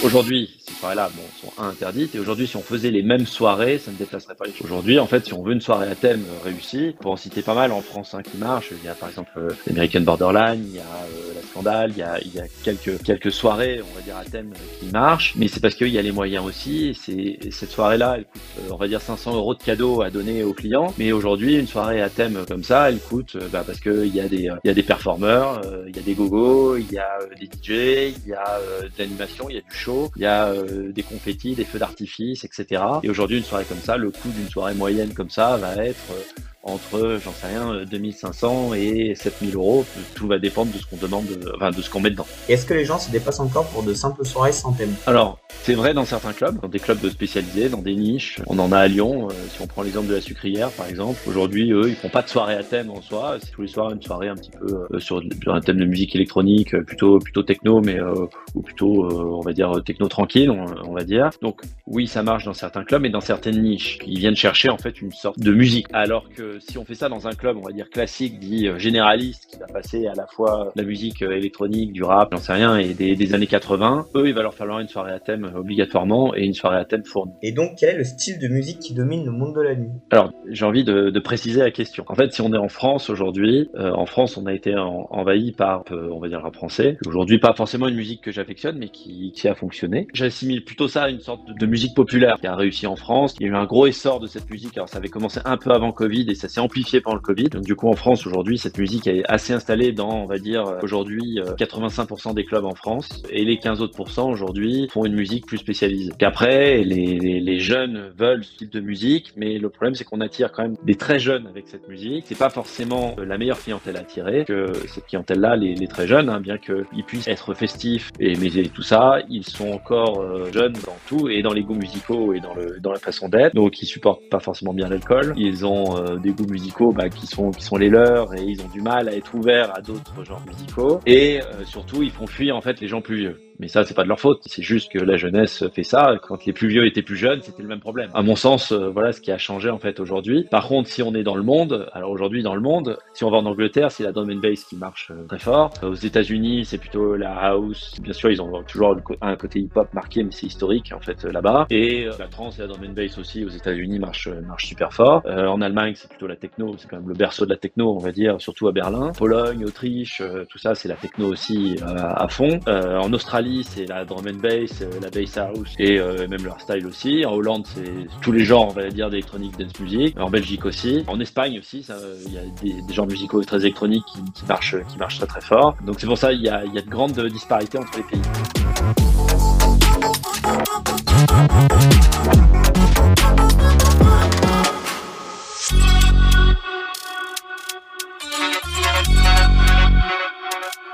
Aujourd'hui, 0.05 0.51
ces 0.59 0.75
soirées-là, 0.75 1.09
bon, 1.15 1.23
sont 1.41 1.63
interdites. 1.63 2.13
Et 2.13 2.19
aujourd'hui, 2.19 2.45
si 2.45 2.55
on 2.57 2.61
faisait 2.61 2.91
les 2.91 3.01
mêmes 3.01 3.25
soirées, 3.25 3.79
ça 3.79 3.89
ne 3.89 3.97
déplacerait 3.97 4.35
pas 4.35 4.45
les 4.45 4.51
choses. 4.51 4.67
Aujourd'hui, 4.67 4.99
en 4.99 5.07
fait, 5.07 5.25
si 5.25 5.33
on 5.33 5.41
veut 5.41 5.53
une 5.53 5.61
soirée 5.61 5.89
à 5.89 5.95
thème 5.95 6.23
euh, 6.29 6.43
réussie, 6.43 6.95
pour 6.99 7.13
en 7.13 7.17
citer 7.17 7.41
pas 7.41 7.55
mal 7.55 7.71
en 7.71 7.81
France 7.81 8.13
hein, 8.13 8.21
qui 8.21 8.37
marche, 8.37 8.69
il 8.71 8.85
y 8.85 8.87
a 8.87 8.93
par 8.93 9.09
exemple 9.09 9.31
euh, 9.37 9.49
l'American 9.65 10.01
Borderline, 10.01 10.63
il 10.63 10.75
y 10.75 10.79
a 10.79 10.83
euh, 10.83 11.33
la 11.33 11.41
Scandale, 11.41 11.91
il 11.91 11.97
y 11.97 12.03
a, 12.03 12.19
il 12.21 12.35
y 12.35 12.39
a 12.39 12.43
quelques, 12.63 13.01
quelques 13.01 13.31
soirées, 13.31 13.81
on 13.81 13.95
va 13.95 14.01
dire, 14.01 14.15
à 14.15 14.25
thème 14.25 14.53
euh, 14.53 14.79
qui 14.79 14.91
marchent. 14.91 15.33
Mais 15.37 15.47
c'est 15.47 15.59
parce 15.59 15.73
qu'il 15.73 15.87
y 15.87 15.97
a 15.97 16.01
les 16.01 16.11
moyens 16.11 16.45
aussi. 16.45 16.95
Et 17.07 17.51
cette 17.51 17.71
soirée-là, 17.71 18.15
elle 18.17 18.25
coûte, 18.25 18.41
euh, 18.59 18.73
on 18.73 18.77
va 18.77 18.87
dire, 18.87 19.01
500 19.01 19.35
euros 19.35 19.55
de 19.55 19.63
cadeaux 19.63 20.01
à 20.01 20.09
donner 20.11 20.43
aux 20.43 20.53
clients. 20.53 20.93
Mais 20.97 21.13
aujourd'hui, 21.13 21.55
une 21.55 21.67
soirée 21.67 22.01
à 22.01 22.09
thème 22.09 22.45
comme 22.47 22.63
ça, 22.63 22.89
elle 22.89 22.99
coûte, 22.99 23.37
euh, 23.37 23.47
bah, 23.51 23.63
parce 23.65 23.79
qu'il 23.79 24.13
y 24.13 24.19
a 24.19 24.27
des, 24.27 24.49
euh, 24.49 24.55
il 24.63 24.67
y 24.67 24.71
a 24.71 24.73
des 24.73 24.83
performeurs, 24.83 25.61
euh, 25.65 25.85
il 25.87 25.95
y 25.95 25.99
a 25.99 26.01
des 26.03 26.13
gogos, 26.13 26.77
il 26.77 26.91
y 26.91 26.97
a 26.97 27.19
euh, 27.21 27.35
des 27.39 27.45
DJ, 27.45 28.13
il 28.25 28.29
y 28.29 28.33
a 28.33 28.59
euh, 28.59 28.81
de 28.83 28.91
l'animation, 28.99 29.49
il 29.49 29.55
y 29.55 29.59
a 29.59 29.61
du 29.61 29.75
show, 29.75 29.94
il 30.15 30.21
y 30.21 30.25
a 30.25 30.47
euh, 30.47 30.91
des 30.91 31.03
confettis, 31.03 31.55
des 31.55 31.65
feux 31.65 31.79
d'artifice, 31.79 32.43
etc. 32.43 32.83
Et 33.03 33.09
aujourd'hui, 33.09 33.37
une 33.37 33.43
soirée 33.43 33.65
comme 33.65 33.79
ça, 33.79 33.97
le 33.97 34.11
coût 34.11 34.29
d'une 34.29 34.49
soirée 34.49 34.73
moyenne 34.73 35.13
comme 35.13 35.29
ça 35.29 35.57
va 35.57 35.75
être 35.85 36.11
euh, 36.11 36.41
entre, 36.65 37.19
j'en 37.23 37.31
sais 37.31 37.47
rien, 37.47 37.71
euh, 37.73 37.85
2500 37.85 38.73
et 38.73 39.13
7000 39.15 39.55
euros. 39.55 39.85
Tout 40.15 40.27
va 40.27 40.39
dépendre 40.39 40.71
de 40.73 40.77
ce 40.77 40.85
qu'on 40.85 40.97
demande, 40.97 41.25
de- 41.27 41.51
enfin 41.55 41.71
de 41.71 41.81
ce 41.81 41.89
qu'on 41.89 41.99
met 41.99 42.09
dedans. 42.09 42.25
Et 42.49 42.53
est-ce 42.53 42.65
que 42.65 42.73
les 42.73 42.85
gens 42.85 42.99
se 42.99 43.11
dépassent 43.11 43.39
encore 43.39 43.67
pour 43.67 43.83
de 43.83 43.93
simples 43.93 44.25
soirées 44.25 44.51
sans 44.51 44.73
thème? 44.73 44.93
Alors, 45.05 45.37
c'est 45.61 45.75
vrai 45.75 45.93
dans 45.93 46.05
certains 46.05 46.33
clubs, 46.33 46.59
dans 46.59 46.67
des 46.67 46.79
clubs 46.79 47.07
spécialisés, 47.09 47.69
dans 47.69 47.81
des 47.81 47.95
niches. 47.95 48.39
On 48.47 48.57
en 48.59 48.71
a 48.71 48.79
à 48.79 48.87
Lyon, 48.87 49.27
euh, 49.29 49.33
si 49.49 49.61
on 49.61 49.67
prend 49.67 49.83
l'exemple 49.83 50.07
de 50.07 50.15
la 50.15 50.21
sucrière 50.21 50.69
par 50.71 50.87
exemple. 50.87 51.19
Aujourd'hui, 51.27 51.71
eux, 51.71 51.87
ils 51.89 51.95
font 51.95 52.09
pas 52.09 52.21
de 52.23 52.29
soirée 52.29 52.55
à 52.55 52.63
thème 52.63 52.89
en 52.89 53.01
soi. 53.01 53.37
C'est 53.41 53.51
tous 53.51 53.61
les 53.61 53.67
soirs 53.67 53.91
une 53.91 54.01
soirée 54.01 54.27
un 54.29 54.35
petit 54.35 54.51
peu 54.51 54.87
euh, 54.91 54.99
sur, 54.99 55.21
sur 55.41 55.53
un 55.53 55.61
thème 55.61 55.77
de 55.77 55.85
musique 55.85 56.15
électronique, 56.15 56.73
euh, 56.73 56.81
plutôt 56.83 57.19
plutôt 57.19 57.43
techno, 57.43 57.81
mais 57.81 57.99
euh, 57.99 58.25
ou 58.55 58.61
plutôt, 58.61 59.05
euh, 59.05 59.37
on 59.37 59.41
va 59.41 59.53
dire 59.53 59.71
techno 59.85 60.07
tranquille, 60.07 60.49
on, 60.49 60.65
on 60.87 60.93
va 60.93 61.03
dire. 61.03 61.29
Donc 61.41 61.61
oui, 61.87 62.07
ça 62.07 62.23
marche 62.23 62.45
dans 62.45 62.53
certains 62.53 62.83
clubs, 62.83 63.01
mais 63.01 63.09
dans 63.09 63.21
certaines 63.21 63.61
niches, 63.61 63.99
ils 64.07 64.17
viennent 64.19 64.35
chercher 64.35 64.69
en 64.69 64.77
fait 64.77 64.99
une 65.01 65.11
sorte 65.11 65.39
de 65.39 65.51
musique. 65.51 65.85
Alors 65.93 66.27
que 66.35 66.54
si 66.59 66.77
on 66.77 66.85
fait 66.85 66.95
ça 66.95 67.09
dans 67.09 67.27
un 67.27 67.33
club, 67.33 67.57
on 67.57 67.61
va 67.61 67.71
dire 67.71 67.89
classique, 67.89 68.39
dit 68.39 68.67
euh, 68.67 68.77
généraliste, 68.79 69.47
qui 69.51 69.57
va 69.59 69.67
passer 69.67 70.07
à 70.07 70.13
la 70.15 70.25
fois 70.27 70.71
la 70.75 70.83
musique 70.83 71.21
euh, 71.21 71.31
électronique, 71.35 71.91
du 71.93 72.03
rap, 72.03 72.29
j'en 72.31 72.37
sais 72.39 72.53
rien, 72.53 72.77
et 72.77 72.93
des, 72.93 73.15
des 73.15 73.33
années 73.33 73.47
80, 73.47 74.07
eux, 74.15 74.27
il 74.27 74.33
va 74.33 74.41
leur 74.41 74.53
falloir 74.53 74.79
une 74.79 74.87
soirée 74.87 75.11
à 75.13 75.19
thème 75.19 75.45
euh, 75.45 75.59
obligatoirement 75.59 76.35
et 76.35 76.43
une 76.43 76.53
soirée 76.53 76.77
à 76.77 76.85
thème 76.85 77.03
fournie. 77.05 77.33
Et 77.41 77.51
donc, 77.51 77.71
quel 77.79 77.95
est 77.95 77.97
le 77.97 78.03
style 78.03 78.39
de 78.39 78.47
musique 78.47 78.79
qui 78.79 78.93
domine 78.93 79.25
le 79.25 79.31
monde 79.31 79.55
de 79.55 79.61
la 79.61 79.75
nuit? 79.75 79.89
Alors, 80.11 80.31
j'ai 80.49 80.65
envie 80.65 80.83
de, 80.83 81.09
de 81.09 81.19
préciser 81.19 81.59
la 81.61 81.71
question. 81.71 82.03
En 82.07 82.15
fait, 82.15 82.33
si 82.33 82.41
on 82.41 82.53
est 82.53 82.57
en 82.57 82.69
France 82.69 83.09
aujourd'hui, 83.09 83.69
euh, 83.75 83.91
en 83.91 84.05
France, 84.05 84.37
on 84.37 84.45
a 84.45 84.53
été 84.53 84.75
en- 84.75 85.07
envahi 85.09 85.51
par, 85.51 85.83
euh, 85.91 86.09
on 86.11 86.19
va 86.19 86.27
dire, 86.29 86.37
le 86.39 86.43
rap 86.43 86.55
français. 86.55 86.97
Aujourd'hui, 87.05 87.39
pas 87.39 87.53
forcément 87.53 87.87
une 87.87 87.95
musique 87.95 88.21
que 88.21 88.31
j'affectionne, 88.31 88.77
mais 88.77 88.89
qui, 88.89 89.31
qui 89.33 89.47
a 89.47 89.55
fonctionné. 89.55 90.07
J'assimile 90.13 90.63
plutôt 90.63 90.87
ça 90.87 91.03
à 91.03 91.09
une 91.09 91.19
sorte 91.19 91.47
de, 91.47 91.53
de 91.53 91.65
musique 91.65 91.95
populaire 91.95 92.37
qui 92.39 92.47
a 92.47 92.55
réussi 92.55 92.87
en 92.87 92.95
France. 92.95 93.35
Il 93.39 93.45
y 93.45 93.49
a 93.49 93.51
eu 93.51 93.55
un 93.55 93.65
gros 93.65 93.87
essor 93.87 94.19
de 94.19 94.27
cette 94.27 94.49
musique. 94.49 94.75
Alors, 94.77 94.89
ça 94.89 94.97
avait 94.97 95.09
commencé 95.09 95.39
un 95.45 95.57
peu 95.57 95.71
avant 95.71 95.91
Covid 95.91 96.25
et 96.29 96.35
ça 96.35 96.44
s'est 96.49 96.61
amplifié 96.61 97.01
pendant 97.01 97.15
le 97.15 97.21
Covid. 97.21 97.49
Du 97.63 97.75
coup, 97.75 97.89
en 97.89 97.95
France, 97.95 98.25
aujourd'hui, 98.25 98.57
cette 98.57 98.77
musique 98.77 99.07
est 99.07 99.23
assez 99.27 99.53
installée 99.53 99.91
dans, 99.91 100.23
on 100.23 100.25
va 100.25 100.37
dire, 100.37 100.65
euh, 100.65 100.79
aujourd'hui, 100.81 101.39
euh, 101.39 101.55
85% 101.55 102.33
des 102.33 102.45
clubs 102.45 102.65
en 102.65 102.75
France. 102.75 103.23
Et 103.29 103.43
les 103.43 103.57
15 103.57 103.81
autres 103.81 103.95
aujourd'hui, 104.23 104.87
font 104.91 105.05
une 105.05 105.15
musique 105.15 105.45
plus 105.45 105.57
spécialisée. 105.57 106.11
Qu'après, 106.17 106.83
les, 106.83 107.19
les, 107.19 107.39
les 107.39 107.59
jeunes 107.59 108.11
veulent 108.17 108.43
ce 108.43 108.57
type 108.57 108.71
de 108.71 108.79
musique, 108.79 109.33
mais 109.35 109.57
le 109.57 109.69
problème, 109.69 109.95
c'est 109.95 110.03
qu'on 110.03 110.21
attire 110.21 110.51
quand 110.51 110.63
même 110.63 110.75
des 110.83 110.95
très 110.95 111.19
jeunes 111.19 111.47
avec 111.47 111.67
cette 111.67 111.87
musique. 111.87 112.25
C'est 112.27 112.37
pas 112.37 112.49
forcément 112.49 113.15
euh, 113.19 113.25
la 113.25 113.37
meilleure 113.37 113.59
clientèle 113.59 113.97
à 113.97 114.01
attirer, 114.01 114.45
que 114.45 114.71
cette 114.87 115.07
clientèle-là, 115.07 115.55
les, 115.55 115.75
les 115.75 115.87
très 115.87 116.07
jeunes, 116.07 116.29
hein, 116.29 116.39
bien 116.39 116.57
qu'ils 116.57 117.03
puissent 117.05 117.27
être 117.27 117.53
festifs 117.53 118.11
et 118.19 118.35
mais 118.35 118.47
et 118.55 118.69
tout 118.69 118.81
ça, 118.81 119.19
ils 119.29 119.43
sont 119.43 119.71
encore 119.71 120.21
euh, 120.21 120.49
jeunes 120.53 120.73
dans 120.85 120.95
tout 121.07 121.29
et 121.29 121.41
dans 121.41 121.53
les 121.53 121.63
goûts 121.63 121.75
musicaux 121.75 122.33
et 122.33 122.39
dans 122.39 122.53
le 122.53 122.79
dans 122.79 122.91
la 122.91 122.99
façon 122.99 123.27
d'être. 123.27 123.53
Donc, 123.53 123.81
ils 123.81 123.85
supportent 123.85 124.29
pas 124.29 124.39
forcément 124.39 124.73
bien 124.73 124.87
l'alcool. 124.87 125.33
Ils 125.35 125.65
ont 125.65 125.97
euh, 125.97 126.17
des 126.17 126.31
musicaux 126.43 126.91
bah, 126.91 127.09
qui 127.09 127.27
sont 127.27 127.51
qui 127.51 127.63
sont 127.63 127.77
les 127.77 127.89
leurs 127.89 128.33
et 128.33 128.43
ils 128.43 128.61
ont 128.61 128.67
du 128.67 128.81
mal 128.81 129.07
à 129.07 129.15
être 129.15 129.33
ouverts 129.33 129.71
à 129.75 129.81
d'autres 129.81 130.23
genres 130.23 130.43
musicaux. 130.45 130.99
Et 131.05 131.41
euh, 131.41 131.63
surtout, 131.63 132.03
ils 132.03 132.11
font 132.11 132.27
fuir 132.27 132.55
en 132.55 132.61
fait 132.61 132.79
les 132.81 132.87
gens 132.87 133.01
plus 133.01 133.17
vieux. 133.17 133.39
Mais 133.59 133.67
ça, 133.67 133.85
c'est 133.85 133.93
pas 133.93 134.03
de 134.03 134.09
leur 134.09 134.19
faute. 134.19 134.41
C'est 134.45 134.61
juste 134.61 134.91
que 134.91 134.99
la 134.99 135.17
jeunesse 135.17 135.63
fait 135.73 135.83
ça. 135.83 136.15
Quand 136.21 136.45
les 136.45 136.53
plus 136.53 136.67
vieux 136.67 136.85
étaient 136.85 137.01
plus 137.01 137.15
jeunes, 137.15 137.41
c'était 137.41 137.61
le 137.61 137.69
même 137.69 137.79
problème. 137.79 138.09
À 138.13 138.21
mon 138.21 138.35
sens, 138.35 138.71
euh, 138.71 138.89
voilà 138.89 139.13
ce 139.13 139.21
qui 139.21 139.31
a 139.31 139.37
changé 139.37 139.69
en 139.69 139.79
fait 139.79 139.99
aujourd'hui. 139.99 140.45
Par 140.51 140.67
contre, 140.67 140.89
si 140.89 141.01
on 141.01 141.13
est 141.13 141.23
dans 141.23 141.35
le 141.35 141.43
monde, 141.43 141.87
alors 141.93 142.11
aujourd'hui 142.11 142.43
dans 142.43 142.55
le 142.55 142.61
monde, 142.61 142.97
si 143.13 143.23
on 143.23 143.29
va 143.29 143.37
en 143.37 143.45
Angleterre, 143.45 143.91
c'est 143.91 144.03
la 144.03 144.11
drum 144.11 144.29
and 144.29 144.39
bass 144.39 144.65
qui 144.65 144.75
marche 144.75 145.11
euh, 145.11 145.23
très 145.27 145.39
fort. 145.39 145.71
Aux 145.83 145.93
États-Unis, 145.93 146.65
c'est 146.65 146.77
plutôt 146.77 147.15
la 147.15 147.33
house. 147.33 147.95
Bien 148.01 148.13
sûr, 148.13 148.29
ils 148.29 148.41
ont 148.41 148.63
toujours 148.63 148.97
un 149.21 149.35
côté 149.37 149.59
hip-hop 149.59 149.93
marqué, 149.93 150.23
mais 150.23 150.31
c'est 150.31 150.47
historique 150.47 150.91
en 150.93 150.99
fait 150.99 151.23
là-bas. 151.23 151.67
Et 151.69 152.07
euh, 152.07 152.11
la 152.19 152.27
trance 152.27 152.59
et 152.59 152.61
la 152.61 152.67
drum 152.67 152.81
and 152.85 152.93
bass 152.93 153.17
aussi 153.17 153.45
aux 153.45 153.49
États-Unis 153.49 153.99
marche 153.99 154.27
marche 154.47 154.65
super 154.65 154.93
fort. 154.93 155.23
En 155.25 155.61
Allemagne, 155.61 155.93
c'est 155.95 156.09
plutôt 156.09 156.27
la 156.27 156.35
techno. 156.35 156.75
C'est 156.77 156.89
quand 156.89 156.97
même 156.97 157.07
le 157.07 157.13
berceau 157.13 157.45
de 157.45 157.51
la 157.51 157.57
techno, 157.57 157.95
on 157.95 157.99
va 157.99 158.11
dire, 158.11 158.41
surtout 158.41 158.67
à 158.67 158.71
Berlin. 158.71 159.11
Pologne, 159.17 159.63
Autriche, 159.63 160.21
tout 160.49 160.57
ça, 160.57 160.75
c'est 160.75 160.89
la 160.89 160.95
techno 160.95 161.27
aussi 161.27 161.77
à 161.81 162.27
fond. 162.27 162.59
En 162.67 163.11
Australie, 163.13 163.44
c'est 163.63 163.85
la 163.85 164.05
drum 164.05 164.25
and 164.27 164.39
bass, 164.39 164.81
euh, 164.81 164.89
la 165.01 165.09
bass 165.09 165.37
house 165.37 165.73
et 165.79 165.99
euh, 165.99 166.27
même 166.27 166.43
leur 166.43 166.59
style 166.59 166.85
aussi. 166.85 167.25
En 167.25 167.33
Hollande, 167.33 167.65
c'est 167.67 168.07
tous 168.21 168.31
les 168.31 168.43
genres, 168.43 168.69
on 168.69 168.73
va 168.73 168.89
dire, 168.89 169.09
d'électronique 169.09 169.57
dance 169.57 169.79
music. 169.79 170.19
En 170.19 170.29
Belgique 170.29 170.65
aussi. 170.65 171.03
En 171.07 171.19
Espagne 171.19 171.59
aussi, 171.59 171.85
il 172.25 172.33
y 172.33 172.37
a 172.37 172.41
des, 172.61 172.93
genres 172.93 173.07
musicaux 173.07 173.43
très 173.43 173.57
électroniques 173.57 174.05
qui, 174.33 174.45
marchent, 174.47 174.77
qui 174.87 174.97
marchent 174.97 175.17
très 175.17 175.27
très 175.27 175.41
fort. 175.41 175.75
Donc 175.85 175.99
c'est 175.99 176.07
pour 176.07 176.17
ça 176.17 176.31
il 176.31 176.41
y 176.41 176.45
il 176.45 176.73
y 176.73 176.77
a 176.77 176.81
de 176.81 176.89
grandes 176.89 177.19
disparités 177.27 177.77
entre 177.77 177.97
les 177.97 178.03
pays. 178.03 178.21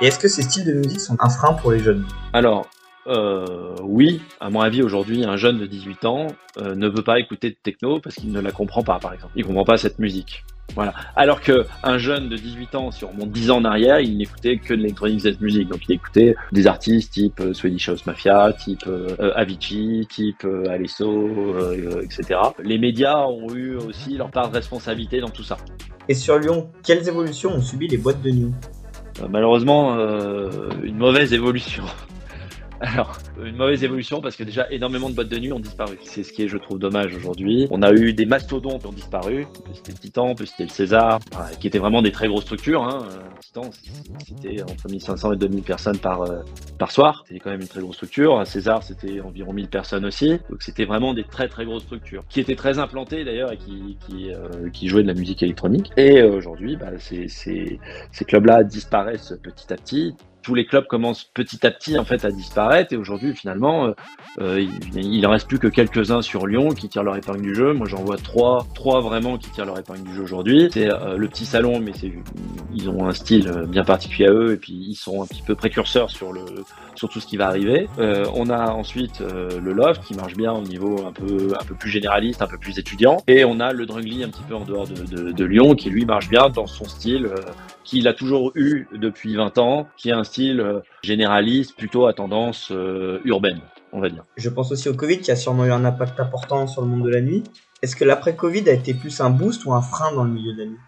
Et 0.02 0.08
est-ce 0.08 0.20
que 0.20 0.28
ces 0.28 0.42
styles 0.42 0.66
de 0.66 0.74
musique 0.74 1.00
sont 1.00 1.18
un 1.20 1.30
frein 1.30 1.54
pour 1.54 1.72
les 1.72 1.80
jeunes? 1.80 2.06
Alors, 2.34 2.68
euh, 3.08 3.76
oui, 3.84 4.22
à 4.40 4.50
mon 4.50 4.62
avis, 4.62 4.82
aujourd'hui, 4.82 5.24
un 5.26 5.38
jeune 5.38 5.60
de 5.60 5.66
18 5.66 6.06
ans 6.06 6.28
euh, 6.58 6.76
ne 6.76 6.88
veut 6.88 7.04
pas 7.04 7.20
écouter 7.20 7.52
de 7.52 7.56
techno 7.62 8.00
parce 8.00 8.16
qu'il 8.16 8.32
ne 8.32 8.40
la 8.40 8.52
comprend 8.52 8.84
pas, 8.84 9.00
par 9.00 9.14
exemple. 9.14 9.34
Il 9.36 9.46
comprend 9.46 9.64
pas 9.64 9.78
cette 9.78 10.00
musique. 10.00 10.44
Voilà. 10.76 10.94
Alors 11.16 11.42
que 11.42 11.66
un 11.84 11.98
jeune 11.98 12.30
de 12.30 12.38
18 12.38 12.76
ans, 12.76 12.92
si 12.92 13.04
on 13.04 13.10
remonte 13.10 13.32
10 13.32 13.52
ans 13.52 13.58
en 13.58 13.66
arrière, 13.66 14.00
il 14.00 14.18
n'écoutait 14.18 14.58
que 14.58 14.74
de 14.74 14.80
l'électronique 14.80 15.24
dance 15.24 15.40
music. 15.42 15.68
Donc 15.68 15.82
il 15.88 15.96
écoutait 15.96 16.36
des 16.52 16.68
artistes 16.68 17.14
type 17.14 17.40
euh, 17.42 17.54
Swedish 17.54 17.90
House 17.90 18.06
Mafia, 18.06 18.54
type 18.54 18.84
euh, 18.88 19.34
Avicii, 19.36 20.08
type 20.08 20.46
euh, 20.46 20.70
Alesso, 20.70 21.30
etc. 22.02 22.40
Les 22.64 22.78
médias 22.78 23.26
ont 23.26 23.54
eu 23.54 23.76
aussi 23.76 24.18
leur 24.18 24.32
part 24.32 24.50
de 24.50 24.56
responsabilité 24.56 25.20
dans 25.20 25.30
tout 25.30 25.44
ça. 25.44 25.58
Et 26.08 26.14
sur 26.14 26.40
Lyon, 26.40 26.70
quelles 26.84 27.08
évolutions 27.08 27.52
ont 27.52 27.62
subi 27.62 27.88
les 27.88 27.98
boîtes 27.98 28.22
de 28.22 28.32
nuit? 28.32 28.52
Malheureusement, 29.30 29.95
euh, 29.97 30.50
une 30.84 30.97
mauvaise 30.97 31.34
évolution. 31.34 31.84
Alors, 32.82 33.15
une 33.39 33.56
mauvaise 33.56 33.84
évolution 33.84 34.22
parce 34.22 34.36
que 34.36 34.44
déjà 34.44 34.65
énormément 34.72 35.10
de 35.10 35.13
boîtes 35.13 35.30
de 35.30 35.38
nuit 35.38 35.54
ont 35.54 35.60
disparu. 35.60 36.00
C'est 36.04 36.24
ce 36.24 36.34
qui 36.34 36.44
est, 36.44 36.48
je 36.48 36.58
trouve, 36.58 36.80
dommage 36.80 37.15
aujourd'hui. 37.15 37.67
On 37.70 37.84
a 37.84 37.94
eu 37.94 38.13
des 38.13 38.26
mastodontes 38.26 38.82
qui 38.82 38.88
ont 38.88 38.91
disparu. 38.91 39.46
C'était 39.74 39.91
le 39.91 39.98
Titan, 40.00 40.34
puis 40.34 40.48
c'était 40.48 40.63
le 40.63 40.70
César, 40.70 41.20
enfin, 41.32 41.46
qui 41.60 41.67
étaient 41.67 41.78
vraiment 41.78 42.02
des 42.02 42.12
très 42.12 42.28
grosses 42.28 42.44
structures. 42.44 42.84
Hein. 42.84 43.06
Euh, 43.12 43.22
Titan, 43.39 43.70
c'était 44.26 44.63
entre 44.63 44.89
1500 44.89 45.34
et 45.34 45.38
2000 45.38 45.63
personnes 45.63 45.98
par, 46.00 46.24
euh, 46.24 46.39
par 46.80 46.91
soir. 46.91 47.24
C'était 47.28 47.39
quand 47.39 47.52
même 47.52 47.62
une 47.62 47.67
très 47.67 47.82
grosse 47.82 47.98
structure. 47.98 48.46
César, 48.48 48.82
c'était 48.82 49.22
environ 49.22 49.54
1000 49.54 49.67
personnes 49.67 50.06
aussi. 50.06 50.39
Donc 50.50 50.62
c'était 50.62 50.86
vraiment 50.86 51.13
des 51.13 51.24
très 51.24 51.48
très 51.48 51.65
grosses 51.65 51.84
structures 51.84 52.24
qui 52.30 52.39
étaient 52.39 52.56
très 52.56 52.80
implantées 52.80 53.24
d'ailleurs 53.24 53.52
et 53.52 53.58
qui, 53.58 54.32
euh, 54.32 54.72
jouaient 54.88 55.04
de 55.04 55.08
la 55.08 55.13
musique 55.13 55.44
électronique. 55.44 55.91
Et 55.98 56.20
euh, 56.20 56.32
aujourd'hui, 56.32 56.78
bah, 56.78 56.91
ces 56.98 57.80
clubs-là 58.26 58.63
disparaissent 58.63 59.36
petit 59.44 59.72
à 59.72 59.76
petit 59.76 60.15
tous 60.41 60.56
les 60.56 60.65
clubs 60.65 60.86
commencent 60.88 61.23
petit 61.23 61.65
à 61.65 61.71
petit 61.71 61.97
en 61.97 62.06
fait 62.06 62.25
à 62.25 62.32
disparaître 62.32 62.93
et 62.93 62.97
aujourd'hui 62.97 63.34
finalement 63.34 63.86
euh, 63.86 63.93
euh, 64.39 64.62
il, 64.95 65.13
il 65.15 65.27
en 65.27 65.32
reste 65.32 65.47
plus 65.47 65.60
que 65.60 65.67
quelques-uns 65.67 66.21
sur 66.21 66.47
Lyon 66.47 66.69
qui 66.69 66.89
tirent 66.89 67.04
leur 67.04 67.15
épingle 67.15 67.41
du 67.41 67.56
jeu. 67.56 67.73
Moi 67.73 67.88
j'en 67.88 68.04
vois 68.04 68.17
trois, 68.17 68.65
trois 68.73 69.01
vraiment 69.01 69.38
qui 69.38 69.49
tirent 69.49 69.65
leur 69.65 69.80
épingle 69.80 70.04
du 70.04 70.13
jeu 70.13 70.23
aujourd'hui. 70.23 70.69
C'est 70.71 70.91
euh, 70.91 71.17
le 71.17 71.27
petit 71.27 71.45
salon, 71.45 71.80
mais 71.80 71.91
c'est 71.93 72.12
ils 72.73 72.89
ont 72.89 73.08
un 73.08 73.13
style 73.13 73.51
bien 73.67 73.84
particulier 73.84 74.27
à 74.27 74.32
eux 74.32 74.54
et 74.54 74.58
puis 74.58 74.73
ils 74.73 74.95
sont 74.95 75.21
un 75.21 75.25
petit 75.25 75.41
peu 75.41 75.56
précurseurs 75.56 76.10
sur 76.10 76.32
le 76.32 76.41
sur 76.95 77.10
tout 77.10 77.19
ce 77.19 77.27
qui 77.27 77.38
va 77.38 77.47
arriver. 77.47 77.88
On 77.97 78.49
a 78.49 78.71
ensuite 78.71 79.21
le 79.21 79.73
loft 79.73 80.04
qui 80.04 80.13
marche 80.13 80.36
bien 80.36 80.51
au 80.54 80.62
niveau 80.62 81.06
un 81.06 81.12
peu 81.12 81.54
un 81.60 81.63
peu 81.63 81.75
plus 81.75 81.89
généraliste, 81.89 82.41
un 82.41 82.47
peu 82.47 82.58
plus 82.58 82.80
étudiant 82.80 83.17
et 83.27 83.43
on 83.43 83.60
a 83.60 83.73
le 83.73 83.86
Drungly 83.86 84.23
un 84.23 84.30
petit 84.30 84.43
peu 84.47 84.56
en 84.56 84.63
dehors 84.63 84.88
de, 84.88 85.45
Lyon 85.45 85.75
qui 85.75 85.89
lui 85.89 86.06
marche 86.06 86.30
bien 86.30 86.49
dans 86.49 86.67
son 86.67 86.86
style 86.86 87.30
qu'il 87.84 88.08
a 88.08 88.13
toujours 88.13 88.51
eu 88.56 88.88
depuis 88.93 89.36
20 89.36 89.58
ans, 89.58 89.88
qui 89.97 90.10
est 90.10 90.13
style 90.32 90.62
euh, 90.62 90.80
généraliste 91.04 91.76
plutôt 91.76 92.08
à 92.08 92.13
tendance 92.13 92.72
euh, 92.72 93.20
urbaine, 93.26 93.60
on 93.91 94.00
va 94.00 94.10
dire. 94.10 94.24
Je 94.38 94.50
pense 94.50 94.72
aussi 94.72 94.88
au 94.88 94.94
Covid 94.94 95.20
qui 95.20 95.32
a 95.32 95.36
sûrement 95.36 95.65
eu 95.65 95.72
un 95.72 95.84
impact 95.84 96.20
important 96.20 96.67
sur 96.67 96.82
le 96.82 96.88
monde 96.88 97.04
de 97.04 97.10
la 97.10 97.22
nuit. 97.22 97.44
Est-ce 97.82 97.96
que 97.96 98.06
l'après-Covid 98.06 98.70
a 98.70 98.74
été 98.74 98.94
plus 98.94 99.20
un 99.20 99.30
boost 99.30 99.65
ou 99.65 99.74
un 99.74 99.82
frein 99.82 100.13
dans 100.13 100.24
le 100.24 100.32
milieu 100.32 100.54
de 100.54 100.60
la 100.60 100.65
nuit? 100.67 100.80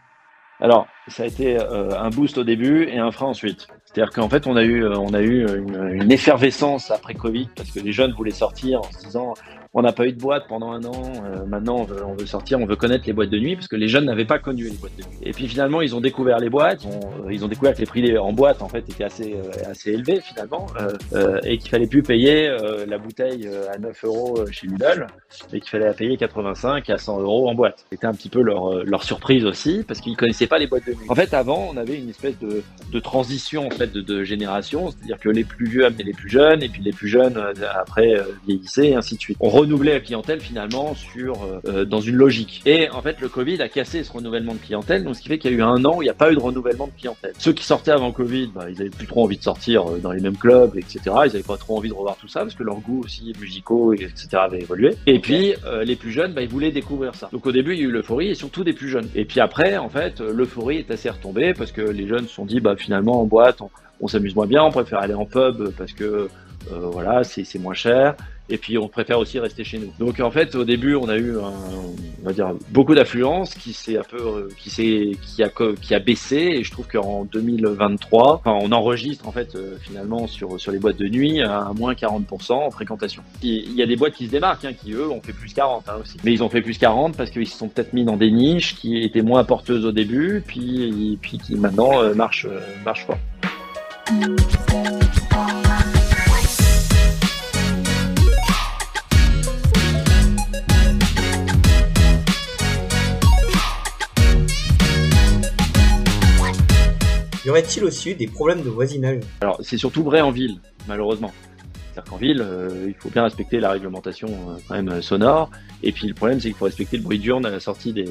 Alors, 0.59 0.87
ça 1.07 1.23
a 1.23 1.25
été 1.25 1.59
euh, 1.59 1.99
un 1.99 2.09
boost 2.09 2.37
au 2.37 2.43
début 2.43 2.83
et 2.85 2.97
un 2.99 3.11
frein 3.11 3.27
ensuite. 3.27 3.67
C'est-à-dire 3.93 4.11
qu'en 4.13 4.29
fait, 4.29 4.47
on 4.47 4.55
a 4.55 4.63
eu, 4.63 4.83
euh, 4.83 4.97
on 4.97 5.13
a 5.13 5.21
eu 5.21 5.45
une, 5.55 6.01
une 6.01 6.11
effervescence 6.11 6.89
après 6.89 7.13
Covid 7.13 7.49
parce 7.55 7.69
que 7.69 7.79
les 7.79 7.91
jeunes 7.91 8.11
voulaient 8.13 8.31
sortir 8.31 8.79
en 8.79 8.91
se 8.91 9.05
disant 9.05 9.33
on 9.75 9.81
n'a 9.81 9.91
pas 9.91 10.05
eu 10.05 10.13
de 10.13 10.19
boîte 10.19 10.45
pendant 10.47 10.71
un 10.71 10.83
an, 10.83 11.01
euh, 11.25 11.45
maintenant 11.45 11.87
on 12.05 12.13
veut, 12.13 12.25
sortir, 12.27 12.59
on 12.59 12.65
veut 12.65 12.75
connaître 12.75 13.05
les 13.07 13.13
boîtes 13.13 13.31
de 13.31 13.39
nuit 13.39 13.55
parce 13.55 13.67
que 13.67 13.75
les 13.75 13.87
jeunes 13.87 14.05
n'avaient 14.05 14.25
pas 14.25 14.37
connu 14.37 14.65
les 14.65 14.77
boîtes 14.77 14.95
de 14.97 15.01
nuit. 15.01 15.17
Et 15.23 15.31
puis 15.31 15.47
finalement, 15.47 15.81
ils 15.81 15.95
ont 15.95 16.01
découvert 16.01 16.37
les 16.37 16.49
boîtes, 16.49 16.83
ils 16.83 17.43
ont, 17.43 17.45
euh, 17.45 17.47
découvert 17.47 17.73
que 17.73 17.79
les 17.79 17.87
prix 17.87 18.17
en 18.17 18.33
boîte 18.33 18.61
en 18.61 18.69
fait 18.69 18.87
étaient 18.87 19.03
assez, 19.03 19.33
euh, 19.33 19.71
assez 19.71 19.91
élevés 19.91 20.21
finalement 20.21 20.67
euh, 20.79 20.93
euh, 21.13 21.39
et 21.43 21.57
qu'il 21.57 21.71
fallait 21.71 21.87
plus 21.87 22.03
payer 22.03 22.47
euh, 22.47 22.85
la 22.87 22.99
bouteille 22.99 23.47
euh, 23.47 23.71
à 23.73 23.79
9 23.79 24.05
euros 24.05 24.35
euh, 24.39 24.45
chez 24.51 24.67
Lidl, 24.67 25.07
mais 25.51 25.59
qu'il 25.59 25.69
fallait 25.69 25.87
la 25.87 25.93
payer 25.93 26.17
85 26.17 26.87
à 26.91 26.97
100 26.99 27.21
euros 27.21 27.49
en 27.49 27.55
boîte. 27.55 27.85
C'était 27.89 28.05
un 28.05 28.13
petit 28.13 28.29
peu 28.29 28.41
leur, 28.41 28.71
euh, 28.71 28.83
leur 28.85 29.03
surprise 29.03 29.43
aussi 29.43 29.83
parce 29.87 30.01
qu'ils 30.01 30.15
connaissaient 30.15 30.47
pas 30.47 30.59
les 30.59 30.67
boîtes 30.67 30.85
de 30.85 30.91
nuit. 30.93 31.05
En 31.09 31.15
fait, 31.15 31.33
avant, 31.33 31.69
on 31.73 31.77
avait 31.77 31.97
une 31.97 32.09
espèce 32.09 32.37
de, 32.37 32.61
de 32.91 32.99
transition 32.99 33.65
en 33.65 33.71
fait 33.71 33.82
de, 33.85 34.01
de 34.01 34.23
génération, 34.23 34.91
c'est-à-dire 34.91 35.19
que 35.19 35.29
les 35.29 35.43
plus 35.43 35.67
vieux 35.67 35.85
amenaient 35.85 36.03
les 36.03 36.13
plus 36.13 36.29
jeunes 36.29 36.63
et 36.63 36.69
puis 36.69 36.81
les 36.81 36.91
plus 36.91 37.07
jeunes 37.07 37.37
euh, 37.37 37.53
après 37.75 38.15
euh, 38.15 38.23
vieillissaient 38.47 38.89
et 38.89 38.95
ainsi 38.95 39.15
de 39.15 39.19
suite. 39.19 39.37
On 39.39 39.49
renouvelait 39.49 39.93
la 39.93 39.99
clientèle 39.99 40.39
finalement 40.39 40.95
sur 40.95 41.43
euh, 41.43 41.59
euh, 41.67 41.85
dans 41.85 42.01
une 42.01 42.15
logique. 42.15 42.61
Et 42.65 42.89
en 42.89 43.01
fait, 43.01 43.19
le 43.21 43.29
Covid 43.29 43.61
a 43.61 43.69
cassé 43.69 44.03
ce 44.03 44.11
renouvellement 44.11 44.53
de 44.53 44.59
clientèle, 44.59 45.03
donc 45.03 45.15
ce 45.15 45.21
qui 45.21 45.29
fait 45.29 45.37
qu'il 45.37 45.51
y 45.51 45.53
a 45.53 45.57
eu 45.57 45.61
un 45.61 45.83
an 45.85 45.97
où 45.97 46.01
il 46.01 46.05
n'y 46.05 46.11
a 46.11 46.15
pas 46.15 46.31
eu 46.31 46.35
de 46.35 46.41
renouvellement 46.41 46.87
de 46.87 46.99
clientèle. 46.99 47.33
Ceux 47.37 47.53
qui 47.53 47.63
sortaient 47.63 47.91
avant 47.91 48.11
Covid, 48.11 48.51
bah, 48.53 48.65
ils 48.69 48.79
avaient 48.81 48.89
plus 48.89 49.07
trop 49.07 49.23
envie 49.23 49.37
de 49.37 49.43
sortir 49.43 49.85
dans 50.01 50.11
les 50.11 50.21
mêmes 50.21 50.37
clubs, 50.37 50.75
etc. 50.77 50.99
Ils 51.05 51.11
avaient 51.11 51.43
pas 51.43 51.57
trop 51.57 51.77
envie 51.77 51.89
de 51.89 51.93
revoir 51.93 52.17
tout 52.17 52.27
ça 52.27 52.41
parce 52.41 52.55
que 52.55 52.63
leurs 52.63 52.79
goûts 52.79 53.01
aussi 53.03 53.33
musicaux, 53.39 53.93
etc. 53.93 54.27
avaient 54.33 54.61
évolué. 54.61 54.95
Et 55.07 55.19
puis 55.19 55.53
euh, 55.65 55.83
les 55.83 55.95
plus 55.95 56.11
jeunes, 56.11 56.33
bah, 56.33 56.41
ils 56.41 56.49
voulaient 56.49 56.71
découvrir 56.71 57.15
ça. 57.15 57.29
Donc 57.31 57.45
au 57.45 57.51
début, 57.51 57.73
il 57.73 57.79
y 57.79 57.81
a 57.81 57.85
eu 57.85 57.91
l'euphorie 57.91 58.29
et 58.29 58.35
surtout 58.35 58.63
des 58.63 58.73
plus 58.73 58.89
jeunes. 58.89 59.09
Et 59.15 59.25
puis 59.25 59.39
après, 59.39 59.77
en 59.77 59.89
fait, 59.89 60.19
l'euphorie 60.19 60.77
est 60.77 60.91
assez 60.91 61.09
retombée 61.09 61.53
parce 61.53 61.71
que 61.71 61.81
les 61.81 62.07
jeunes 62.07 62.27
se 62.27 62.33
sont 62.33 62.45
dit, 62.45 62.59
bah 62.59 62.75
finalement 62.75 63.21
en 63.21 63.25
boîte, 63.25 63.61
on 64.03 64.07
s'amuse 64.07 64.35
moins 64.35 64.47
bien, 64.47 64.63
on 64.63 64.71
préfère 64.71 64.99
aller 64.99 65.13
en 65.13 65.25
pub 65.25 65.71
parce 65.77 65.93
que 65.93 66.29
euh, 66.71 66.89
voilà, 66.91 67.23
c'est 67.23 67.59
moins 67.59 67.73
cher. 67.73 68.15
Et 68.49 68.57
puis 68.57 68.77
on 68.77 68.89
préfère 68.89 69.19
aussi 69.19 69.39
rester 69.39 69.63
chez 69.63 69.79
nous. 69.79 69.93
Donc 69.99 70.19
en 70.19 70.29
fait, 70.29 70.53
au 70.55 70.65
début, 70.65 70.95
on 70.95 71.07
a 71.07 71.17
eu, 71.17 71.37
on 71.37 72.25
va 72.25 72.33
dire, 72.33 72.53
beaucoup 72.71 72.93
d'affluence 72.93 73.55
qui 73.55 73.71
s'est 73.71 73.97
un 73.97 74.03
peu, 74.03 74.17
euh, 74.17 74.49
qui 74.57 74.69
s'est, 74.69 75.11
qui 75.21 75.41
a, 75.43 75.49
qui 75.81 75.95
a 75.95 75.99
baissé. 75.99 76.35
Et 76.35 76.63
je 76.63 76.71
trouve 76.71 76.87
qu'en 76.87 77.23
2023, 77.23 78.41
enfin, 78.43 78.57
on 78.61 78.71
enregistre 78.73 79.27
en 79.27 79.31
fait 79.31 79.55
euh, 79.55 79.77
finalement 79.79 80.27
sur 80.27 80.59
sur 80.59 80.73
les 80.73 80.79
boîtes 80.79 80.97
de 80.97 81.07
nuit 81.07 81.41
à 81.41 81.71
moins 81.73 81.93
40% 81.93 82.51
en 82.51 82.69
fréquentation. 82.69 83.23
Il 83.41 83.73
y 83.75 83.81
a 83.81 83.85
des 83.85 83.95
boîtes 83.95 84.13
qui 84.13 84.25
se 84.27 84.31
démarquent, 84.31 84.65
hein, 84.65 84.73
qui 84.73 84.91
eux 84.91 85.09
ont 85.09 85.21
fait 85.21 85.33
plus 85.33 85.53
40 85.53 85.87
hein, 85.87 85.93
aussi. 86.01 86.17
Mais 86.25 86.33
ils 86.33 86.43
ont 86.43 86.49
fait 86.49 86.61
plus 86.61 86.77
40 86.77 87.15
parce 87.15 87.31
qu'ils 87.31 87.47
se 87.47 87.57
sont 87.57 87.69
peut-être 87.69 87.93
mis 87.93 88.03
dans 88.03 88.17
des 88.17 88.29
niches 88.29 88.75
qui 88.75 89.03
étaient 89.03 89.21
moins 89.21 89.45
porteuses 89.45 89.85
au 89.85 89.93
début, 89.93 90.43
puis 90.45 91.17
puis 91.21 91.37
qui 91.37 91.55
maintenant 91.55 92.01
euh, 92.01 92.13
marchent 92.13 92.47
marchent 92.83 93.05
fort. 93.05 93.17
Y 94.05 94.11
aurait-il 107.49 107.83
aussi 107.85 108.11
eu 108.11 108.15
des 108.15 108.27
problèmes 108.27 108.61
de 108.61 108.69
voisinage 108.69 109.21
Alors, 109.39 109.57
c'est 109.61 109.77
surtout 109.77 110.03
vrai 110.03 110.19
en 110.19 110.31
ville, 110.31 110.59
malheureusement. 110.87 111.31
C'est-à-dire 111.93 112.11
qu'en 112.11 112.17
ville, 112.17 112.41
euh, 112.41 112.85
il 112.87 112.95
faut 112.95 113.09
bien 113.09 113.23
respecter 113.23 113.59
la 113.59 113.71
réglementation 113.71 114.27
euh, 114.27 114.57
quand 114.67 114.75
même 114.75 114.89
euh, 114.89 115.01
sonore. 115.01 115.49
Et 115.81 115.93
puis 115.93 116.07
le 116.07 116.13
problème, 116.13 116.41
c'est 116.41 116.49
qu'il 116.49 116.57
faut 116.57 116.65
respecter 116.65 116.97
le 116.97 117.03
bruit 117.03 117.19
d'urne 117.19 117.45
à 117.45 117.51
la 117.51 117.59
sortie 117.59 117.93
des, 117.93 118.07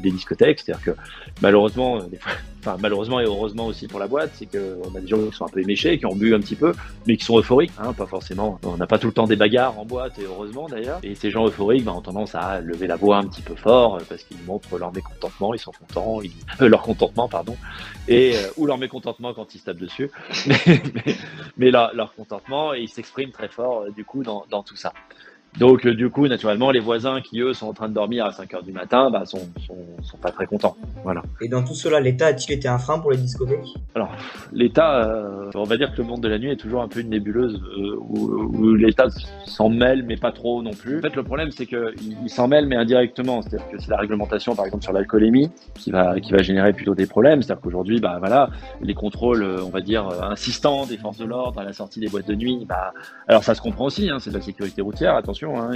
des 0.00 0.10
discothèques. 0.10 0.60
C'est-à-dire 0.60 0.84
que 0.84 1.00
malheureusement, 1.42 2.02
des 2.04 2.16
fois, 2.16 2.32
enfin 2.64 2.76
malheureusement 2.80 3.20
et 3.20 3.24
heureusement 3.24 3.66
aussi 3.66 3.86
pour 3.86 4.00
la 4.00 4.06
boîte, 4.06 4.30
c'est 4.34 4.46
qu'on 4.46 4.94
a 4.94 5.00
des 5.00 5.06
gens 5.06 5.18
qui 5.18 5.36
sont 5.36 5.44
un 5.44 5.48
peu 5.48 5.60
éméchés, 5.60 5.98
qui 5.98 6.06
ont 6.06 6.14
bu 6.14 6.34
un 6.34 6.40
petit 6.40 6.56
peu, 6.56 6.72
mais 7.06 7.16
qui 7.16 7.24
sont 7.24 7.38
euphoriques. 7.38 7.72
Hein, 7.78 7.92
pas 7.92 8.06
forcément. 8.06 8.58
On 8.64 8.76
n'a 8.76 8.86
pas 8.86 8.98
tout 8.98 9.08
le 9.08 9.12
temps 9.12 9.26
des 9.26 9.36
bagarres 9.36 9.78
en 9.78 9.84
boîte, 9.84 10.18
et 10.18 10.24
heureusement 10.24 10.68
d'ailleurs. 10.68 11.00
Et 11.02 11.14
ces 11.14 11.30
gens 11.30 11.46
euphoriques 11.46 11.84
bah, 11.84 11.92
ont 11.92 12.00
tendance 12.00 12.34
à 12.34 12.60
lever 12.60 12.86
la 12.86 12.96
voix 12.96 13.18
un 13.18 13.26
petit 13.26 13.42
peu 13.42 13.54
fort 13.54 13.96
euh, 13.96 14.00
parce 14.08 14.22
qu'ils 14.22 14.42
montrent 14.46 14.78
leur 14.78 14.92
mécontentement, 14.92 15.54
ils 15.54 15.60
sont 15.60 15.72
contents, 15.72 16.20
ils... 16.22 16.32
euh, 16.60 16.68
leur 16.68 16.82
contentement, 16.82 17.28
pardon, 17.28 17.56
et 18.08 18.36
euh, 18.36 18.48
ou 18.56 18.66
leur 18.66 18.78
mécontentement 18.78 19.34
quand 19.34 19.54
ils 19.54 19.58
se 19.58 19.64
tapent 19.64 19.78
dessus. 19.78 20.10
Mais, 20.46 20.80
mais, 21.56 21.70
leur, 21.70 22.14
contentement 22.14 22.74
et 22.74 22.80
ils 22.80 22.88
s'expriment 22.88 23.30
très 23.30 23.48
fort 23.48 23.90
du 23.92 24.04
coup 24.04 24.22
dans 24.22 24.62
tout 24.62 24.76
ça. 24.76 24.92
Donc 25.58 25.86
euh, 25.86 25.94
du 25.94 26.10
coup, 26.10 26.26
naturellement, 26.26 26.70
les 26.70 26.80
voisins 26.80 27.20
qui 27.20 27.40
eux 27.40 27.54
sont 27.54 27.68
en 27.68 27.72
train 27.72 27.88
de 27.88 27.94
dormir 27.94 28.26
à 28.26 28.32
5 28.32 28.52
heures 28.54 28.62
du 28.62 28.72
matin, 28.72 29.10
bah, 29.10 29.24
sont, 29.24 29.48
sont, 29.66 29.76
sont 30.02 30.16
pas 30.16 30.32
très 30.32 30.46
contents. 30.46 30.76
Voilà. 31.04 31.22
Et 31.40 31.48
dans 31.48 31.62
tout 31.62 31.74
cela, 31.74 32.00
l'État 32.00 32.26
a-t-il 32.26 32.52
été 32.52 32.66
un 32.66 32.78
frein 32.78 32.98
pour 32.98 33.12
les 33.12 33.18
discothèques? 33.18 33.68
Alors, 33.94 34.10
l'État, 34.52 35.06
euh, 35.06 35.50
on 35.54 35.62
va 35.62 35.76
dire 35.76 35.92
que 35.92 35.98
le 35.98 36.04
monde 36.04 36.20
de 36.22 36.28
la 36.28 36.38
nuit 36.38 36.50
est 36.50 36.56
toujours 36.56 36.82
un 36.82 36.88
peu 36.88 37.00
une 37.00 37.10
nébuleuse 37.10 37.62
euh, 37.78 37.96
où, 38.00 38.48
où 38.52 38.74
l'État 38.74 39.06
s'en 39.46 39.68
mêle, 39.68 40.02
mais 40.02 40.16
pas 40.16 40.32
trop 40.32 40.60
non 40.60 40.72
plus. 40.72 40.98
En 40.98 41.02
fait, 41.02 41.14
le 41.14 41.22
problème, 41.22 41.50
c'est 41.52 41.66
qu'il 41.66 41.94
il 42.00 42.30
s'en 42.30 42.48
mêle, 42.48 42.66
mais 42.66 42.76
indirectement. 42.76 43.42
C'est-à-dire 43.42 43.68
que 43.70 43.78
c'est 43.78 43.90
la 43.90 43.98
réglementation, 43.98 44.56
par 44.56 44.66
exemple, 44.66 44.82
sur 44.82 44.92
l'alcoolémie, 44.92 45.50
qui 45.76 45.92
va, 45.92 46.18
qui 46.18 46.32
va 46.32 46.38
générer 46.42 46.72
plutôt 46.72 46.96
des 46.96 47.06
problèmes. 47.06 47.42
C'est-à-dire 47.42 47.62
qu'aujourd'hui, 47.62 48.00
bah 48.00 48.16
voilà, 48.18 48.50
les 48.80 48.94
contrôles, 48.94 49.44
on 49.64 49.70
va 49.70 49.80
dire, 49.80 50.08
insistants 50.22 50.84
des 50.86 50.96
forces 50.96 51.18
de 51.18 51.26
l'ordre 51.26 51.60
à 51.60 51.64
la 51.64 51.72
sortie 51.72 52.00
des 52.00 52.08
boîtes 52.08 52.26
de 52.26 52.34
nuit, 52.34 52.64
bah, 52.68 52.92
alors 53.28 53.44
ça 53.44 53.54
se 53.54 53.60
comprend 53.60 53.84
aussi, 53.84 54.10
hein, 54.10 54.18
c'est 54.18 54.30
de 54.30 54.36
la 54.36 54.42
sécurité 54.42 54.82
routière, 54.82 55.14
attention. 55.14 55.43
Hein, 55.52 55.72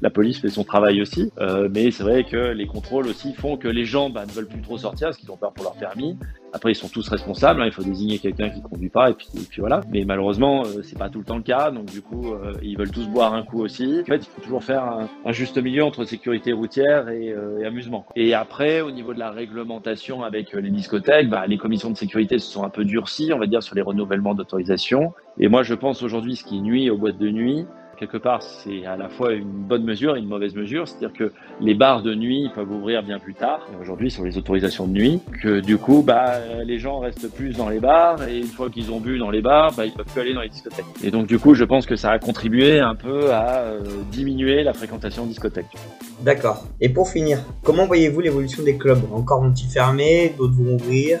la 0.00 0.10
police 0.10 0.40
fait 0.40 0.48
son 0.48 0.64
travail 0.64 1.00
aussi, 1.00 1.30
euh, 1.38 1.68
mais 1.72 1.90
c'est 1.90 2.02
vrai 2.02 2.24
que 2.24 2.52
les 2.52 2.66
contrôles 2.66 3.06
aussi 3.06 3.34
font 3.34 3.56
que 3.56 3.68
les 3.68 3.84
gens 3.84 4.10
bah, 4.10 4.26
ne 4.26 4.32
veulent 4.32 4.48
plus 4.48 4.62
trop 4.62 4.78
sortir 4.78 5.08
parce 5.08 5.18
qu'ils 5.18 5.30
ont 5.30 5.36
peur 5.36 5.52
pour 5.52 5.64
leur 5.64 5.74
permis. 5.74 6.16
Après, 6.54 6.70
ils 6.70 6.76
sont 6.76 6.88
tous 6.88 7.08
responsables. 7.08 7.60
hein, 7.60 7.66
il 7.66 7.72
faut 7.72 7.82
désigner 7.82 8.20
quelqu'un 8.20 8.48
qui 8.48 8.62
conduit 8.62 8.88
pas 8.88 9.10
et 9.10 9.14
puis, 9.14 9.28
voilà. 9.58 9.80
Mais 9.90 10.04
malheureusement, 10.04 10.62
euh, 10.62 10.82
c'est 10.84 10.96
pas 10.96 11.08
tout 11.08 11.18
le 11.18 11.24
temps 11.24 11.36
le 11.36 11.42
cas. 11.42 11.72
Donc 11.72 11.86
du 11.86 12.00
coup, 12.00 12.32
euh, 12.32 12.52
ils 12.62 12.78
veulent 12.78 12.92
tous 12.92 13.08
boire 13.08 13.34
un 13.34 13.42
coup 13.42 13.60
aussi. 13.60 13.98
En 14.02 14.04
fait, 14.04 14.18
il 14.18 14.26
faut 14.26 14.40
toujours 14.40 14.62
faire 14.62 14.84
un, 14.84 15.32
juste 15.32 15.58
milieu 15.58 15.82
entre 15.82 16.04
sécurité 16.04 16.52
routière 16.52 17.08
et, 17.08 17.32
euh, 17.32 17.66
amusement. 17.66 18.06
Et 18.14 18.34
après, 18.34 18.82
au 18.82 18.92
niveau 18.92 19.12
de 19.14 19.18
la 19.18 19.32
réglementation 19.32 20.22
avec 20.22 20.52
les 20.52 20.70
discothèques, 20.70 21.28
bah, 21.28 21.44
les 21.48 21.58
commissions 21.58 21.90
de 21.90 21.96
sécurité 21.96 22.38
se 22.38 22.48
sont 22.48 22.62
un 22.62 22.70
peu 22.70 22.84
durcies, 22.84 23.32
on 23.32 23.38
va 23.40 23.46
dire, 23.46 23.62
sur 23.62 23.74
les 23.74 23.82
renouvellements 23.82 24.34
d'autorisation. 24.34 25.12
Et 25.40 25.48
moi, 25.48 25.64
je 25.64 25.74
pense 25.74 26.04
aujourd'hui, 26.04 26.36
ce 26.36 26.44
qui 26.44 26.60
nuit 26.60 26.88
aux 26.88 26.96
boîtes 26.96 27.18
de 27.18 27.30
nuit, 27.30 27.66
quelque 27.94 28.16
part, 28.16 28.42
c'est 28.42 28.84
à 28.86 28.96
la 28.96 29.08
fois 29.08 29.32
une 29.32 29.44
bonne 29.44 29.84
mesure 29.84 30.16
et 30.16 30.20
une 30.20 30.28
mauvaise 30.28 30.54
mesure. 30.54 30.86
C'est-à-dire 30.86 31.12
que 31.12 31.32
les 31.60 31.74
bars 31.74 32.02
de 32.02 32.14
nuit 32.14 32.50
peuvent 32.54 32.70
ouvrir 32.70 33.02
bien 33.02 33.18
plus 33.18 33.34
tard, 33.34 33.66
aujourd'hui 33.80 34.10
sur 34.10 34.24
les 34.24 34.36
autorisations 34.38 34.86
de 34.86 34.92
nuit, 34.92 35.20
que 35.42 35.60
du 35.60 35.78
coup, 35.78 36.02
bah, 36.02 36.34
les 36.64 36.78
gens 36.78 36.98
restent 36.98 37.32
plus 37.34 37.56
dans 37.56 37.68
les 37.68 37.80
bars, 37.80 38.26
et 38.28 38.38
une 38.38 38.44
fois 38.44 38.70
qu'ils 38.70 38.90
ont 38.92 39.00
bu 39.00 39.18
dans 39.18 39.30
les 39.30 39.42
bars, 39.42 39.72
bah, 39.76 39.86
ils 39.86 39.92
peuvent 39.92 40.06
plus 40.06 40.20
aller 40.20 40.34
dans 40.34 40.42
les 40.42 40.48
discothèques. 40.48 40.84
Et 41.02 41.10
donc, 41.10 41.26
du 41.26 41.38
coup, 41.38 41.54
je 41.54 41.64
pense 41.64 41.86
que 41.86 41.96
ça 41.96 42.10
a 42.10 42.18
contribué 42.18 42.80
un 42.80 42.94
peu 42.94 43.32
à 43.32 43.58
euh, 43.60 43.80
diminuer 44.10 44.62
la 44.62 44.72
fréquentation 44.72 45.24
de 45.24 45.28
discothèques. 45.28 45.66
D'accord. 46.20 46.64
Et 46.80 46.88
pour 46.88 47.08
finir, 47.08 47.38
comment 47.62 47.86
voyez-vous 47.86 48.20
l'évolution 48.20 48.62
des 48.62 48.76
clubs? 48.76 49.02
Encore 49.12 49.42
vont-ils 49.42 49.68
fermer? 49.68 50.34
D'autres 50.36 50.54
vont 50.54 50.74
ouvrir? 50.74 51.20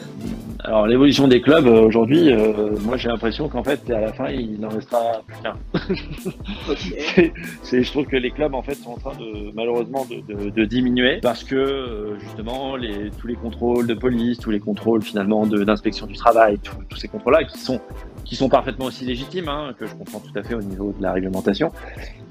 Alors, 0.66 0.86
l'évolution 0.86 1.28
des 1.28 1.42
clubs, 1.42 1.66
euh, 1.66 1.82
aujourd'hui, 1.82 2.32
euh, 2.32 2.70
moi 2.80 2.96
j'ai 2.96 3.08
l'impression 3.10 3.50
qu'en 3.50 3.62
fait, 3.62 3.90
à 3.90 4.00
la 4.00 4.12
fin, 4.14 4.28
il 4.30 4.58
n'en 4.58 4.70
restera 4.70 5.20
plus 5.26 5.36
qu'un. 5.42 5.56
C'est, 7.62 7.82
je 7.82 7.90
trouve 7.90 8.06
que 8.06 8.16
les 8.16 8.30
clubs 8.30 8.54
en 8.54 8.62
fait 8.62 8.74
sont 8.74 8.92
en 8.92 8.96
train 8.96 9.12
de 9.18 9.52
malheureusement 9.54 10.06
de, 10.06 10.20
de- 10.34 10.48
de 10.48 10.64
diminuer 10.64 11.18
parce 11.20 11.44
que 11.44 11.54
euh, 11.54 12.18
justement 12.20 12.76
les, 12.76 13.10
tous 13.20 13.26
les 13.26 13.34
contrôles 13.34 13.86
de 13.86 13.92
police, 13.94 14.38
tous 14.38 14.50
les 14.50 14.60
contrôles 14.60 15.02
finalement 15.02 15.46
d'inspection 15.46 16.06
du 16.06 16.14
travail, 16.14 16.58
tous- 16.62 16.76
tous 16.88 16.96
ces 16.96 17.08
contrôles-là 17.08 17.44
qui 17.44 17.58
sont 17.58 17.80
qui 18.24 18.36
sont 18.36 18.48
parfaitement 18.48 18.86
aussi 18.86 19.04
légitimes, 19.04 19.50
hein, 19.50 19.74
que 19.78 19.86
je 19.86 19.94
comprends 19.94 20.18
tout 20.20 20.32
à 20.38 20.42
fait 20.42 20.54
au 20.54 20.62
niveau 20.62 20.94
de 20.96 21.02
la 21.02 21.12
réglementation, 21.12 21.72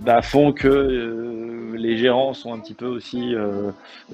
bah, 0.02 0.24
font 0.24 0.52
que 0.52 0.68
euh, 0.68 1.33
les 1.78 1.98
gérants 1.98 2.34
sont 2.34 2.54
un 2.54 2.60
petit 2.60 2.74
peu 2.74 2.86
aussi 2.86 3.36
euh, 3.36 3.72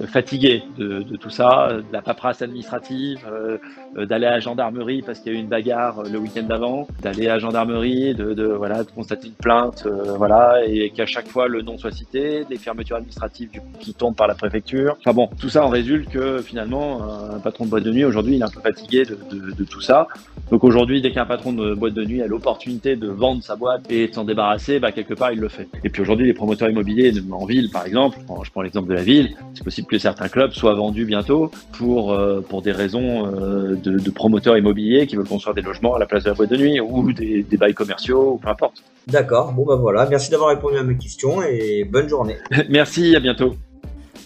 fatigués 0.08 0.64
de, 0.78 1.02
tout 1.18 1.30
ça, 1.30 1.70
de 1.74 1.94
la 1.94 2.02
paperasse 2.02 2.42
administrative, 2.42 3.26
euh, 3.32 4.06
d'aller 4.06 4.26
à 4.26 4.32
la 4.32 4.40
gendarmerie 4.40 5.02
parce 5.02 5.20
qu'il 5.20 5.34
y 5.34 5.36
a 5.36 5.38
eu 5.38 5.42
une 5.42 5.50
bagarre 5.50 6.00
euh, 6.00 6.10
le 6.10 6.20
week-end 6.20 6.44
d'avant, 6.44 6.88
d'aller 7.02 7.28
à 7.28 7.34
la 7.34 7.40
gendarmerie, 7.40 8.16
de, 8.16 8.44
voilà, 8.44 8.84
de 8.84 8.92
constater 8.92 9.28
une 9.28 9.34
plainte, 9.34 9.88
voilà, 10.18 10.66
et 10.66 10.90
qu'à 10.92 11.06
chaque 11.06 11.28
fois 11.28 11.48
le 11.48 11.62
nom 11.62 11.78
soit 11.78 11.92
cité, 11.92 12.46
des 12.46 12.58
fermetures 12.58 12.98
administratives 12.98 13.50
qui 13.80 13.94
tombent 13.94 14.16
par 14.16 14.28
la 14.28 14.36
préfecture. 14.36 14.98
Enfin 15.00 15.14
bon, 15.14 15.30
tout 15.40 15.50
ça 15.50 15.66
en 15.66 15.70
résulte 15.70 16.10
que 16.10 16.40
finalement 16.42 17.02
un 17.34 17.40
patron 17.40 17.66
de 17.66 17.70
boîte 17.70 17.84
de 17.84 17.92
nuit 17.92 18.06
aujourd'hui 18.06 18.36
il 18.36 18.42
est 18.42 18.46
un 18.46 18.50
peu 18.50 18.62
fatigué 18.62 19.04
de 19.06 19.64
tout 19.64 19.82
ça. 19.82 20.08
Donc 20.52 20.64
aujourd'hui, 20.64 21.02
dès 21.02 21.12
qu'un 21.12 21.28
patron 21.28 21.54
de 21.54 21.76
boîte 21.76 21.94
de 21.94 22.04
nuit 22.04 22.24
a 22.24 22.28
l'opportunité 22.28 22.96
de 22.96 23.08
vendre 23.08 23.44
sa 23.44 23.56
boîte 23.56 23.84
et 23.92 24.08
de 24.08 24.14
s'en 24.14 24.24
débarrasser, 24.24 24.80
bah, 24.80 24.92
quelque 24.92 25.14
part 25.14 25.32
il 25.32 25.40
le 25.40 25.48
fait. 25.48 25.68
Et 25.84 25.90
puis 25.90 26.02
aujourd'hui, 26.02 26.26
les 26.26 26.34
promoteurs 26.34 26.70
immobiliers 26.70 27.14
en 27.32 27.46
ville, 27.50 27.70
par 27.70 27.86
exemple, 27.86 28.18
je 28.44 28.50
prends- 28.52 28.62
l'exemple 28.62 28.88
de 28.88 28.94
la 28.94 29.02
ville, 29.04 29.36
c'est 29.54 29.64
possible 29.66 29.88
que 29.88 29.98
certains 30.00 30.30
clubs 30.30 30.52
soient 30.52 30.74
vendus 30.76 31.04
bientôt 31.06 31.52
pour 31.74 32.14
euh, 32.14 32.40
pour 32.40 32.62
des 32.62 32.72
raisons 32.72 33.28
euh, 33.28 33.76
de, 33.76 34.00
de 34.00 34.12
promoteurs 34.12 34.58
immobiliers 34.58 35.06
qui 35.08 35.18
veulent 35.18 35.28
construire 35.28 35.54
des 35.56 35.62
logements 35.62 35.96
à 35.96 36.00
la 36.00 36.06
place 36.06 36.24
de 36.24 36.30
la 36.30 36.36
boîte 36.36 36.50
de 36.52 36.58
nuit 36.58 36.80
ou 36.80 37.12
des, 37.12 37.44
des 37.44 37.58
bails 37.58 37.74
commerciaux, 37.74 38.34
ou 38.34 38.38
peu 38.38 38.48
importe. 38.48 38.82
D'accord, 39.08 39.52
bon 39.52 39.66
bah 39.66 39.76
voilà, 39.76 40.06
merci 40.08 40.32
d'avoir 40.32 40.50
répondu 40.50 40.78
à 40.78 40.84
mes 40.84 40.96
questions 40.96 41.42
et 41.44 41.84
bonne 41.84 42.08
journée. 42.08 42.38
Merci, 42.70 43.16
à 43.16 43.20
bientôt. 43.20 43.56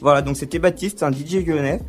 Voilà, 0.01 0.21
donc 0.21 0.35
c'était 0.35 0.59
Baptiste, 0.59 1.01
un 1.03 1.11
DJ 1.11 1.45
lyonnais. 1.47 1.79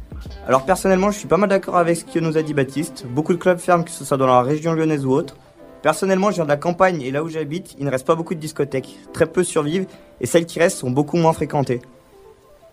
Alors 0.46 0.64
personnellement, 0.64 1.10
je 1.10 1.18
suis 1.18 1.26
pas 1.28 1.36
mal 1.36 1.48
d'accord 1.50 1.76
avec 1.76 1.96
ce 1.96 2.04
que 2.04 2.18
nous 2.20 2.38
a 2.38 2.42
dit 2.42 2.54
Baptiste. 2.54 3.04
Beaucoup 3.08 3.32
de 3.32 3.38
clubs 3.38 3.58
ferment, 3.58 3.82
que 3.82 3.90
ce 3.90 4.04
soit 4.04 4.16
dans 4.16 4.26
la 4.28 4.42
région 4.42 4.72
lyonnaise 4.72 5.04
ou 5.04 5.10
autre. 5.12 5.36
Personnellement, 5.84 6.30
je 6.30 6.36
viens 6.36 6.44
de 6.44 6.48
la 6.48 6.56
campagne 6.56 7.02
et 7.02 7.10
là 7.10 7.22
où 7.22 7.28
j'habite, 7.28 7.76
il 7.78 7.84
ne 7.84 7.90
reste 7.90 8.06
pas 8.06 8.14
beaucoup 8.14 8.34
de 8.34 8.40
discothèques. 8.40 8.96
Très 9.12 9.26
peu 9.26 9.44
survivent 9.44 9.84
et 10.18 10.24
celles 10.24 10.46
qui 10.46 10.58
restent 10.58 10.78
sont 10.78 10.90
beaucoup 10.90 11.18
moins 11.18 11.34
fréquentées. 11.34 11.82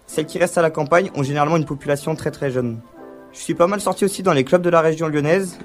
Celles 0.07 0.25
qui 0.25 0.39
restent 0.39 0.57
à 0.57 0.61
la 0.61 0.69
campagne 0.69 1.11
ont 1.13 1.21
généralement 1.21 1.57
une 1.57 1.65
population 1.65 2.15
très 2.15 2.31
très 2.31 2.51
jeune. 2.51 2.79
Je 3.33 3.39
suis 3.39 3.53
pas 3.53 3.67
mal 3.67 3.81
sorti 3.81 4.05
aussi 4.05 4.23
dans 4.23 4.31
les 4.31 4.45
clubs 4.45 4.61
de 4.61 4.69
la 4.69 4.79
région 4.79 5.09
lyonnaise 5.09 5.59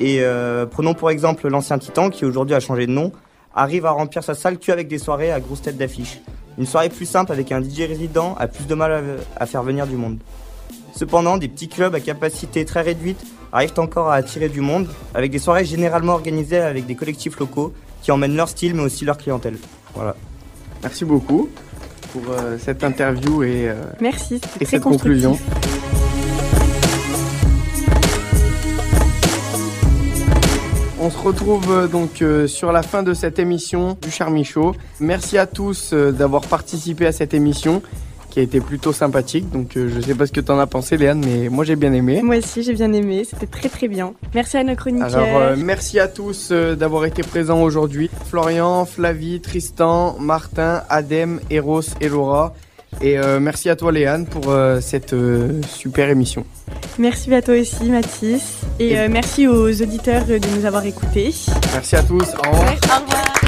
et 0.00 0.20
euh, 0.22 0.64
prenons 0.64 0.94
pour 0.94 1.10
exemple 1.10 1.46
l'ancien 1.48 1.78
Titan 1.78 2.08
qui 2.08 2.24
aujourd'hui 2.24 2.54
a 2.54 2.60
changé 2.60 2.86
de 2.86 2.92
nom, 2.92 3.12
arrive 3.54 3.84
à 3.84 3.90
remplir 3.90 4.24
sa 4.24 4.32
salle 4.32 4.58
que 4.58 4.72
avec 4.72 4.88
des 4.88 4.98
soirées 4.98 5.32
à 5.32 5.38
grosse 5.38 5.60
tête 5.60 5.76
d'affiche. 5.76 6.22
Une 6.56 6.64
soirée 6.64 6.88
plus 6.88 7.04
simple 7.04 7.30
avec 7.30 7.52
un 7.52 7.62
DJ 7.62 7.80
résident 7.80 8.34
a 8.38 8.48
plus 8.48 8.66
de 8.66 8.74
mal 8.74 9.18
à 9.36 9.44
faire 9.44 9.62
venir 9.62 9.86
du 9.86 9.96
monde. 9.96 10.16
Cependant, 10.96 11.36
des 11.36 11.48
petits 11.48 11.68
clubs 11.68 11.94
à 11.94 12.00
capacité 12.00 12.64
très 12.64 12.80
réduite 12.80 13.22
arrivent 13.52 13.78
encore 13.78 14.08
à 14.08 14.14
attirer 14.14 14.48
du 14.48 14.62
monde, 14.62 14.88
avec 15.14 15.30
des 15.30 15.38
soirées 15.38 15.66
généralement 15.66 16.14
organisées 16.14 16.56
avec 16.56 16.86
des 16.86 16.94
collectifs 16.94 17.38
locaux 17.38 17.74
qui 18.00 18.12
emmènent 18.12 18.34
leur 18.34 18.48
style 18.48 18.74
mais 18.74 18.82
aussi 18.82 19.04
leur 19.04 19.18
clientèle. 19.18 19.58
Voilà. 19.94 20.16
Merci 20.82 21.04
beaucoup 21.04 21.50
pour 22.14 22.22
euh, 22.30 22.56
cette 22.58 22.82
interview 22.82 23.42
et, 23.42 23.68
euh, 23.68 23.74
Merci, 24.00 24.40
c'était 24.42 24.46
et 24.46 24.64
très 24.64 24.76
cette 24.76 24.82
conclusion. 24.84 25.38
On 30.98 31.10
se 31.10 31.18
retrouve 31.18 31.70
euh, 31.70 31.88
donc 31.88 32.24
sur 32.48 32.72
la 32.72 32.82
fin 32.82 33.02
de 33.02 33.12
cette 33.12 33.38
émission 33.38 33.98
du 34.00 34.10
Charmy 34.10 34.44
Show. 34.44 34.74
Merci 35.00 35.36
à 35.36 35.46
tous 35.46 35.92
d'avoir 35.92 36.40
participé 36.46 37.06
à 37.06 37.12
cette 37.12 37.34
émission 37.34 37.82
qui 38.36 38.40
a 38.40 38.42
été 38.42 38.60
plutôt 38.60 38.92
sympathique. 38.92 39.48
Donc 39.50 39.78
euh, 39.78 39.88
je 39.94 39.98
sais 39.98 40.14
pas 40.14 40.26
ce 40.26 40.32
que 40.32 40.42
t'en 40.42 40.58
as 40.58 40.66
pensé 40.66 40.98
Léane, 40.98 41.24
mais 41.24 41.48
moi 41.48 41.64
j'ai 41.64 41.74
bien 41.74 41.94
aimé. 41.94 42.20
Moi 42.22 42.36
aussi, 42.36 42.62
j'ai 42.62 42.74
bien 42.74 42.92
aimé, 42.92 43.22
c'était 43.24 43.46
très 43.46 43.70
très 43.70 43.88
bien. 43.88 44.12
Merci 44.34 44.58
à 44.58 44.62
nos 44.62 44.74
chroniqueurs. 44.76 45.16
Alors 45.16 45.40
euh, 45.40 45.56
merci 45.56 45.98
à 45.98 46.06
tous 46.06 46.50
euh, 46.52 46.74
d'avoir 46.74 47.06
été 47.06 47.22
présents 47.22 47.62
aujourd'hui. 47.62 48.10
Florian, 48.28 48.84
Flavie, 48.84 49.40
Tristan, 49.40 50.16
Martin, 50.20 50.82
Adem, 50.90 51.40
Eros 51.48 51.80
et 52.02 52.10
Laura. 52.10 52.52
Et 53.00 53.18
euh, 53.18 53.40
merci 53.40 53.70
à 53.70 53.76
toi 53.76 53.90
Léane 53.90 54.26
pour 54.26 54.50
euh, 54.50 54.82
cette 54.82 55.14
euh, 55.14 55.62
super 55.66 56.10
émission. 56.10 56.44
Merci 56.98 57.32
à 57.32 57.40
toi 57.40 57.58
aussi, 57.58 57.84
Mathis. 57.84 58.58
Et 58.78 58.90
Et- 58.90 58.98
euh, 58.98 59.08
merci 59.10 59.48
aux 59.48 59.70
auditeurs 59.80 60.26
de 60.26 60.38
nous 60.58 60.66
avoir 60.66 60.84
écoutés. 60.84 61.34
Merci 61.72 61.96
à 61.96 62.02
tous. 62.02 62.20
Au 62.44 62.50
revoir. 62.50 62.74
Au 62.74 63.04
revoir. 63.06 63.45